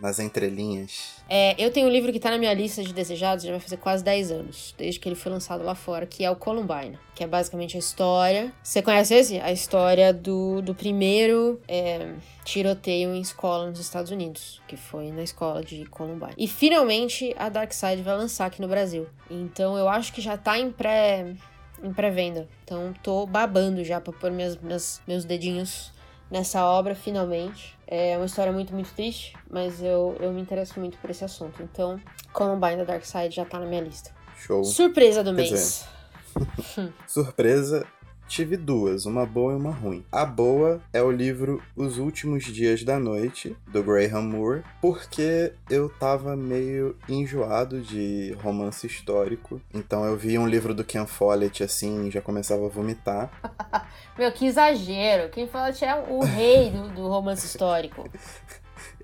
nas 0.03 0.19
entrelinhas. 0.19 1.15
É, 1.29 1.55
eu 1.63 1.71
tenho 1.71 1.87
um 1.87 1.91
livro 1.91 2.13
que 2.13 2.19
tá 2.19 2.31
na 2.31 2.37
minha 2.37 2.53
lista 2.53 2.83
de 2.83 2.93
desejados, 2.93 3.45
já 3.45 3.53
vai 3.53 3.61
fazer 3.61 3.77
quase 3.77 4.03
10 4.03 4.31
anos, 4.33 4.75
desde 4.77 4.99
que 5.01 5.09
ele 5.09 5.15
foi 5.17 5.31
lançado 5.33 5.63
lá 5.65 5.75
fora, 5.75 6.05
que 6.05 6.25
é 6.25 6.31
o 6.31 6.35
Columbine, 6.37 6.99
que 7.15 7.23
é 7.23 7.27
basicamente 7.27 7.77
a 7.77 7.79
história. 7.79 8.53
Você 8.63 8.83
conhece 8.83 9.15
esse? 9.15 9.41
A 9.41 9.53
história 9.53 10.13
do, 10.13 10.61
do 10.61 10.75
primeiro 10.75 11.61
é, 11.69 12.13
tiroteio 12.45 13.15
em 13.15 13.21
escola 13.21 13.71
nos 13.71 13.79
Estados 13.79 14.11
Unidos, 14.11 14.61
que 14.67 14.77
foi 14.77 15.11
na 15.13 15.23
escola 15.23 15.63
de 15.63 15.87
Columbine. 15.87 16.35
E 16.37 16.49
finalmente 16.49 17.33
a 17.39 17.49
Dark 17.49 17.73
Side 17.73 18.03
vai 18.03 18.17
lançar 18.17 18.47
aqui 18.47 18.61
no 18.61 18.69
Brasil. 18.69 19.07
Então 19.31 19.79
eu 19.79 19.89
acho 19.89 20.13
que 20.13 20.21
já 20.21 20.37
tá 20.37 20.59
em 20.59 20.71
pré. 20.71 21.35
Em 21.83 21.93
pré-venda. 21.93 22.49
Então 22.65 22.93
tô 23.03 23.27
babando 23.27 23.83
já 23.85 24.01
pra 24.01 24.13
pôr 24.13 24.31
minhas, 24.31 24.57
minhas- 24.57 25.01
meus 25.07 25.25
dedinhos 25.25 25.91
nessa 26.31 26.65
obra, 26.65 26.95
finalmente. 26.95 27.77
É 27.95 28.17
uma 28.17 28.25
história 28.25 28.51
muito, 28.51 28.73
muito 28.73 28.91
triste, 28.95 29.37
mas 29.51 29.83
eu, 29.83 30.17
eu 30.19 30.33
me 30.33 30.41
interesso 30.41 30.81
muito 30.81 30.97
por 30.97 31.11
esse 31.11 31.27
assunto. 31.27 31.63
Então, 31.63 32.01
Columbine 32.33 32.79
da 32.79 32.85
Dark 32.85 33.05
Side 33.05 33.37
já 33.37 33.45
tá 33.45 33.59
na 33.59 33.67
minha 33.67 33.83
lista. 33.83 34.11
Show. 34.39 34.65
Surpresa 34.65 35.23
do 35.23 35.29
Quer 35.35 35.51
mês. 35.51 35.85
Surpresa, 37.07 37.87
tive 38.33 38.57
duas, 38.57 39.05
uma 39.05 39.27
boa 39.27 39.53
e 39.53 39.57
uma 39.57 39.71
ruim. 39.71 40.03
A 40.11 40.25
boa 40.25 40.81
é 40.91 41.03
o 41.03 41.11
livro 41.11 41.63
Os 41.77 41.99
Últimos 41.99 42.45
Dias 42.45 42.83
da 42.83 42.99
Noite, 42.99 43.55
do 43.69 43.83
Graham 43.83 44.23
Moore, 44.23 44.63
porque 44.81 45.53
eu 45.69 45.91
tava 45.91 46.35
meio 46.35 46.97
enjoado 47.07 47.83
de 47.83 48.35
romance 48.43 48.87
histórico. 48.87 49.61
Então 49.75 50.07
eu 50.07 50.17
vi 50.17 50.39
um 50.39 50.49
livro 50.49 50.73
do 50.73 50.83
Ken 50.83 51.07
Follett 51.07 51.63
assim 51.63 52.07
e 52.07 52.11
já 52.11 52.23
começava 52.23 52.65
a 52.65 52.71
vomitar. 52.71 53.31
Meu, 54.17 54.33
que 54.33 54.47
exagero. 54.47 55.29
Ken 55.29 55.47
Follett 55.47 55.85
é 55.85 55.95
o 55.95 56.25
rei 56.25 56.71
do, 56.71 56.89
do 56.89 57.09
romance 57.09 57.45
histórico. 57.45 58.09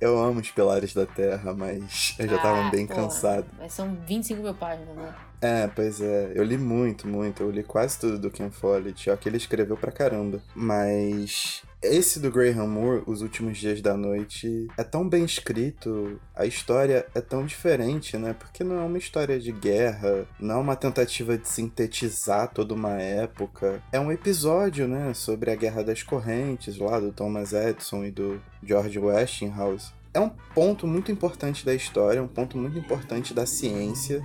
Eu 0.00 0.16
amo 0.16 0.40
os 0.40 0.50
Pilares 0.50 0.94
da 0.94 1.06
Terra, 1.06 1.52
mas 1.52 2.14
eu 2.20 2.28
já 2.28 2.36
ah, 2.36 2.38
tava 2.38 2.70
bem 2.70 2.86
porra. 2.86 3.02
cansado. 3.02 3.46
Mas 3.58 3.72
são 3.72 3.96
25 4.06 4.42
mil 4.42 4.54
páginas, 4.54 4.94
né? 4.96 5.12
É, 5.40 5.68
pois 5.68 6.00
é. 6.00 6.32
Eu 6.34 6.42
li 6.42 6.58
muito, 6.58 7.06
muito. 7.06 7.42
Eu 7.42 7.50
li 7.50 7.62
quase 7.62 7.98
tudo 7.98 8.18
do 8.18 8.30
Ken 8.30 8.50
Follett. 8.50 9.10
Ó, 9.10 9.16
que 9.16 9.28
ele 9.28 9.36
escreveu 9.36 9.76
pra 9.76 9.92
caramba. 9.92 10.40
Mas 10.54 11.62
esse 11.80 12.18
do 12.18 12.30
Graham 12.30 12.66
Moore, 12.66 13.04
Os 13.06 13.22
Últimos 13.22 13.56
Dias 13.56 13.80
da 13.80 13.96
Noite, 13.96 14.66
é 14.76 14.82
tão 14.82 15.08
bem 15.08 15.24
escrito, 15.24 16.20
a 16.34 16.44
história 16.44 17.06
é 17.14 17.20
tão 17.20 17.46
diferente, 17.46 18.16
né? 18.18 18.34
Porque 18.36 18.64
não 18.64 18.80
é 18.80 18.84
uma 18.84 18.98
história 18.98 19.38
de 19.38 19.52
guerra, 19.52 20.26
não 20.40 20.56
é 20.56 20.58
uma 20.58 20.74
tentativa 20.74 21.38
de 21.38 21.48
sintetizar 21.48 22.48
toda 22.52 22.74
uma 22.74 23.00
época. 23.00 23.80
É 23.92 24.00
um 24.00 24.10
episódio, 24.10 24.88
né, 24.88 25.14
sobre 25.14 25.52
a 25.52 25.54
Guerra 25.54 25.84
das 25.84 26.02
Correntes, 26.02 26.76
lá 26.78 26.98
do 26.98 27.12
Thomas 27.12 27.52
Edison 27.52 28.04
e 28.04 28.10
do 28.10 28.40
George 28.60 28.98
Westinghouse. 28.98 29.92
É 30.12 30.18
um 30.18 30.30
ponto 30.52 30.84
muito 30.84 31.12
importante 31.12 31.64
da 31.64 31.74
história, 31.74 32.20
um 32.20 32.26
ponto 32.26 32.58
muito 32.58 32.76
importante 32.76 33.32
da 33.32 33.46
ciência, 33.46 34.20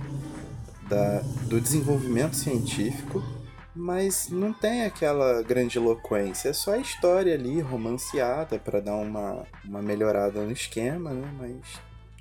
da, 0.88 1.20
do 1.48 1.60
desenvolvimento 1.60 2.36
científico 2.36 3.22
mas 3.74 4.28
não 4.28 4.52
tem 4.52 4.84
aquela 4.84 5.42
grande 5.42 5.78
eloquência. 5.78 6.50
É 6.50 6.52
só 6.52 6.74
a 6.74 6.78
história 6.78 7.34
ali, 7.34 7.60
romanceada, 7.60 8.58
para 8.58 8.80
dar 8.80 8.94
uma, 8.94 9.44
uma 9.64 9.82
melhorada 9.82 10.40
no 10.42 10.52
esquema, 10.52 11.10
né? 11.10 11.28
Mas 11.36 11.80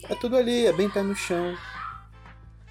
é 0.09 0.15
tudo 0.15 0.35
ali, 0.35 0.65
é 0.65 0.73
bem 0.73 0.89
pé 0.89 1.03
no 1.03 1.15
chão. 1.15 1.55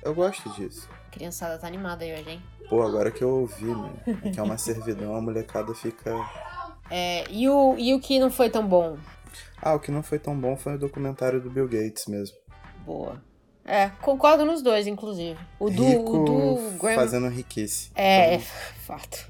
Eu 0.03 0.15
gosto 0.15 0.51
disso. 0.51 0.89
A 1.07 1.11
criançada 1.11 1.59
tá 1.59 1.67
animada 1.67 2.05
aí 2.05 2.13
hoje, 2.13 2.31
hein? 2.31 2.43
Pô, 2.69 2.83
agora 2.83 3.11
que 3.11 3.23
eu 3.23 3.29
ouvi, 3.29 3.67
né? 3.67 3.93
É 4.25 4.31
que 4.31 4.41
é 4.41 4.43
uma 4.43 4.59
servidão, 4.59 5.15
a 5.15 5.21
molecada 5.21 5.73
fica. 5.75 6.11
É, 6.91 7.31
e 7.31 7.49
o, 7.49 7.77
e 7.79 7.95
o 7.95 8.01
que 8.01 8.19
não 8.19 8.31
foi 8.31 8.51
tão 8.51 8.67
bom? 8.67 8.99
Ah, 9.61 9.75
o 9.75 9.79
que 9.79 9.93
não 9.93 10.03
foi 10.03 10.19
tão 10.19 10.37
bom 10.37 10.57
foi 10.57 10.75
o 10.75 10.79
documentário 10.79 11.41
do 11.41 11.49
Bill 11.49 11.69
Gates 11.69 12.07
mesmo. 12.07 12.37
Boa. 12.85 13.23
É, 13.65 13.91
concordo 14.01 14.45
nos 14.45 14.63
dois, 14.63 14.87
inclusive. 14.87 15.39
O 15.59 15.71
do, 15.71 15.85
Rico 15.85 16.17
o 16.17 16.25
do 16.25 16.79
Graham... 16.79 16.95
fazendo 16.97 17.29
riquice. 17.29 17.91
É, 17.95 18.35
é, 18.35 18.39
fato. 18.39 19.27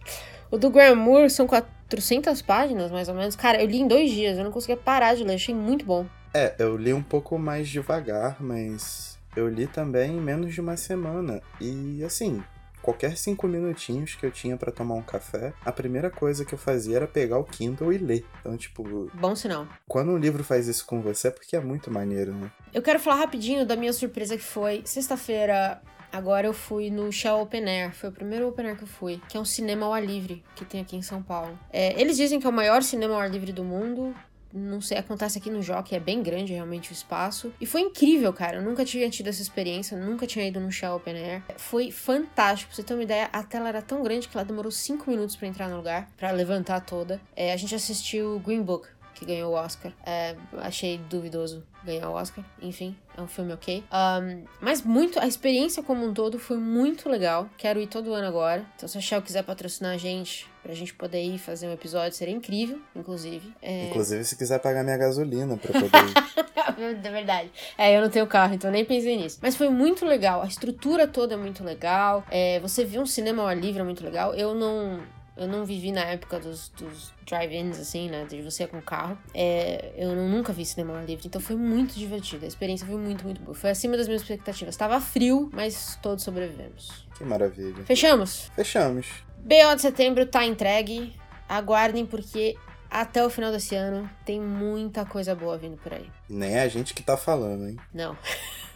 O 0.51 0.57
do 0.57 0.71
Graham 0.71 0.97
Moore 0.97 1.31
são 1.31 1.47
400 1.47 2.41
páginas, 2.43 2.91
mais 2.91 3.09
ou 3.09 3.15
menos. 3.15 3.37
Cara, 3.37 3.61
eu 3.61 3.67
li 3.67 3.81
em 3.81 3.89
dois 3.89 4.11
dias, 4.11 4.39
eu 4.39 4.45
não 4.45 4.51
conseguia 4.51 4.77
parar 4.77 5.15
de 5.15 5.25
ler, 5.25 5.35
achei 5.35 5.55
muito 5.55 5.85
bom. 5.85 6.07
É, 6.35 6.55
eu 6.59 6.77
li 6.77 6.95
um 6.95 7.03
pouco 7.03 7.39
mais 7.39 7.69
devagar, 7.69 8.37
mas 8.41 9.19
eu 9.37 9.49
li 9.49 9.67
também 9.67 10.13
em 10.13 10.21
menos 10.21 10.55
de 10.55 10.61
uma 10.61 10.77
semana. 10.77 11.43
E 11.61 12.03
assim, 12.05 12.43
qualquer 12.83 13.17
cinco 13.17 13.47
minutinhos 13.47 14.15
que 14.15 14.27
eu 14.27 14.31
tinha 14.31 14.57
para 14.57 14.73
tomar 14.73 14.95
um 14.95 15.03
café, 15.03 15.53
a 15.65 15.73
primeira 15.73 16.11
coisa 16.11 16.45
que 16.45 16.53
eu 16.53 16.59
fazia 16.59 16.97
era 16.97 17.07
pegar 17.07 17.39
o 17.39 17.45
Kindle 17.45 17.93
e 17.93 17.99
ler. 17.99 18.27
Então, 18.41 18.57
tipo. 18.57 19.11
Bom 19.15 19.35
sinal. 19.35 19.67
Quando 19.89 20.11
um 20.11 20.19
livro 20.19 20.43
faz 20.45 20.69
isso 20.69 20.85
com 20.85 21.01
você 21.01 21.29
é 21.29 21.31
porque 21.31 21.57
é 21.57 21.61
muito 21.61 21.91
maneiro, 21.91 22.33
né? 22.33 22.51
Eu 22.73 22.83
quero 22.83 22.99
falar 22.99 23.17
rapidinho 23.17 23.65
da 23.65 23.77
minha 23.77 23.93
surpresa 23.93 24.37
que 24.37 24.43
foi 24.43 24.83
sexta-feira. 24.85 25.81
Agora 26.11 26.47
eu 26.47 26.53
fui 26.53 26.91
no 26.91 27.11
Shell 27.11 27.41
Open 27.41 27.65
Air, 27.65 27.95
foi 27.95 28.11
o 28.11 28.13
primeiro 28.13 28.47
Open 28.47 28.67
Air 28.67 28.77
que 28.77 28.85
eu 28.85 28.89
fui, 28.89 29.19
que 29.31 29.37
é 29.39 29.41
um 29.41 29.47
cinema 29.47 29.87
ao 29.87 29.95
ar 29.95 30.05
livre 30.05 30.45
que 30.55 30.63
tem 30.63 30.83
aqui 30.83 30.95
em 30.95 31.01
São 31.01 31.23
Paulo. 31.23 31.59
É, 31.73 31.99
eles 31.99 32.19
dizem 32.19 32.39
que 32.39 32.47
é 32.47 32.51
o 32.51 32.53
maior 32.53 32.83
cinema 32.83 33.15
ao 33.15 33.21
ar 33.21 33.31
livre 33.31 33.51
do 33.51 33.65
mundo, 33.65 34.15
não 34.53 34.81
sei, 34.81 34.99
acontece 34.99 35.39
aqui 35.39 35.51
no 35.51 35.63
Jockey, 35.63 35.95
é 35.95 36.01
bem 36.01 36.23
grande 36.23 36.53
realmente 36.53 36.91
o 36.91 36.93
espaço. 36.93 37.53
E 37.61 37.67
foi 37.67 37.81
incrível, 37.81 38.33
cara. 38.33 38.57
Eu 38.57 38.63
nunca 38.63 38.85
tinha 38.85 39.09
tido 39.09 39.29
essa 39.29 39.41
experiência, 39.41 39.97
nunca 39.97 40.27
tinha 40.27 40.47
ido 40.47 40.61
no 40.61 40.71
Shell 40.71 40.97
Open 40.97 41.17
Air. 41.17 41.43
Foi 41.57 41.91
fantástico. 41.91 42.71
Pra 42.71 42.77
você 42.77 42.83
ter 42.83 42.95
uma 42.95 43.03
ideia, 43.03 43.29
a 43.33 43.43
tela 43.43 43.69
era 43.69 43.83
tão 43.83 44.03
grande 44.03 44.29
que 44.29 44.37
ela 44.37 44.45
demorou 44.45 44.71
5 44.71 45.09
minutos 45.11 45.37
para 45.37 45.49
entrar 45.49 45.69
no 45.69 45.77
lugar, 45.77 46.09
para 46.17 46.31
levantar 46.31 46.81
toda. 46.81 47.21
É, 47.35 47.53
a 47.53 47.57
gente 47.57 47.75
assistiu 47.75 48.41
Green 48.45 48.63
Book, 48.63 48.89
que 49.23 49.27
ganhou 49.27 49.53
o 49.53 49.55
Oscar. 49.55 49.93
É, 50.05 50.35
achei 50.59 50.99
duvidoso 50.99 51.63
ganhar 51.85 52.09
o 52.09 52.13
Oscar. 52.13 52.45
Enfim, 52.61 52.97
é 53.17 53.23
um 53.23 53.27
filme 53.27 53.53
ok. 53.53 53.85
Um, 53.93 54.45
mas 54.61 54.83
muito, 54.83 55.19
a 55.21 55.27
experiência 55.27 55.83
como 55.83 56.05
um 56.05 56.13
todo 56.13 56.39
foi 56.39 56.57
muito 56.57 57.09
legal. 57.09 57.49
Quero 57.57 57.81
ir 57.81 57.87
todo 57.87 58.13
ano 58.13 58.27
agora. 58.27 58.65
Então, 58.77 58.89
se 58.89 58.99
a 58.99 59.01
Shell 59.01 59.23
quiser 59.23 59.43
patrocinar 59.45 59.93
a 59.93 59.97
gente, 59.97 60.49
pra 60.63 60.75
gente 60.75 60.93
poder 60.95 61.23
ir 61.23 61.39
fazer 61.39 61.69
um 61.69 61.73
episódio, 61.73 62.17
seria 62.17 62.35
incrível, 62.35 62.81
inclusive. 62.95 63.55
É... 63.63 63.89
Inclusive, 63.89 64.25
se 64.25 64.37
quiser 64.37 64.59
pagar 64.59 64.83
minha 64.83 64.97
gasolina 64.97 65.57
pra 65.57 65.73
poder 65.73 65.87
ir. 65.87 66.83
é 67.07 67.11
verdade. 67.11 67.51
É, 67.79 67.97
eu 67.97 68.01
não 68.01 68.11
tenho 68.11 68.27
carro, 68.27 68.55
então 68.55 68.71
nem 68.71 68.85
pensei 68.85 69.17
nisso. 69.17 69.39
Mas 69.41 69.55
foi 69.55 69.69
muito 69.69 70.05
legal. 70.05 70.43
A 70.43 70.47
estrutura 70.47 71.07
toda 71.07 71.35
é 71.35 71.37
muito 71.37 71.63
legal. 71.63 72.25
É, 72.31 72.59
você 72.61 72.85
viu 72.85 73.03
um 73.03 73.07
cinema 73.07 73.43
ao 73.43 73.49
ar 73.49 73.57
livre 73.57 73.81
é 73.81 73.85
muito 73.85 74.05
legal. 74.05 74.35
Eu 74.35 74.55
não 74.55 75.01
eu 75.37 75.49
não 75.49 75.65
vivi 75.65 75.93
na 75.93 76.03
época 76.03 76.39
dos, 76.39 76.69
dos 76.71 77.13
drive-ins, 77.27 77.79
assim, 77.79 78.11
né? 78.11 78.27
De 78.29 78.43
você 78.43 78.67
com 78.67 78.81
carro. 78.83 79.17
É, 79.35 79.93
eu 79.97 80.15
nunca 80.15 80.53
vi 80.53 80.65
cinema 80.65 81.03
livre, 81.03 81.27
então 81.27 81.41
foi 81.41 81.57
muito 81.57 81.95
divertido. 81.95 82.45
A 82.45 82.49
experiência 82.49 82.87
foi 82.87 82.97
muito, 82.97 83.25
muito 83.25 83.41
boa. 83.41 83.55
Foi 83.55 83.71
acima 83.71 83.97
das 83.97 84.07
minhas 84.07 84.23
expectativas. 84.23 84.77
Tava 84.77 85.01
frio, 85.01 85.49
mas 85.53 85.99
todos 86.03 86.23
sobrevivemos. 86.23 87.07
Que 87.17 87.25
maravilha. 87.25 87.83
Fechamos? 87.85 88.51
Fechamos. 88.55 89.07
BO 89.39 89.75
de 89.75 89.83
setembro 89.83 90.27
tá 90.27 90.45
entregue. 90.45 91.15
Aguardem, 91.49 92.07
porque 92.07 92.57
até 92.91 93.25
o 93.25 93.31
final 93.31 93.51
desse 93.51 93.75
ano 93.75 94.09
tem 94.25 94.41
muita 94.41 95.05
coisa 95.07 95.35
boa 95.35 95.57
vindo 95.57 95.79
por 95.79 95.95
aí. 95.95 96.11
Nem 96.29 96.57
é 96.59 96.63
a 96.63 96.69
gente 96.69 96.93
que 96.93 97.03
tá 97.03 97.17
falando, 97.17 97.69
hein? 97.69 97.77
Não. 97.93 98.17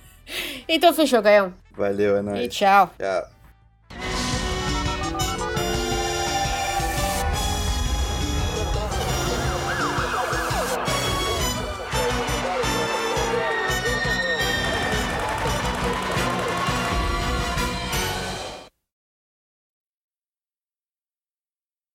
então 0.66 0.92
fechou, 0.94 1.20
Gaião. 1.20 1.54
Valeu, 1.72 2.16
é 2.16 2.22
nóis. 2.22 2.46
E 2.46 2.48
tchau. 2.48 2.90
Tchau. 2.98 3.35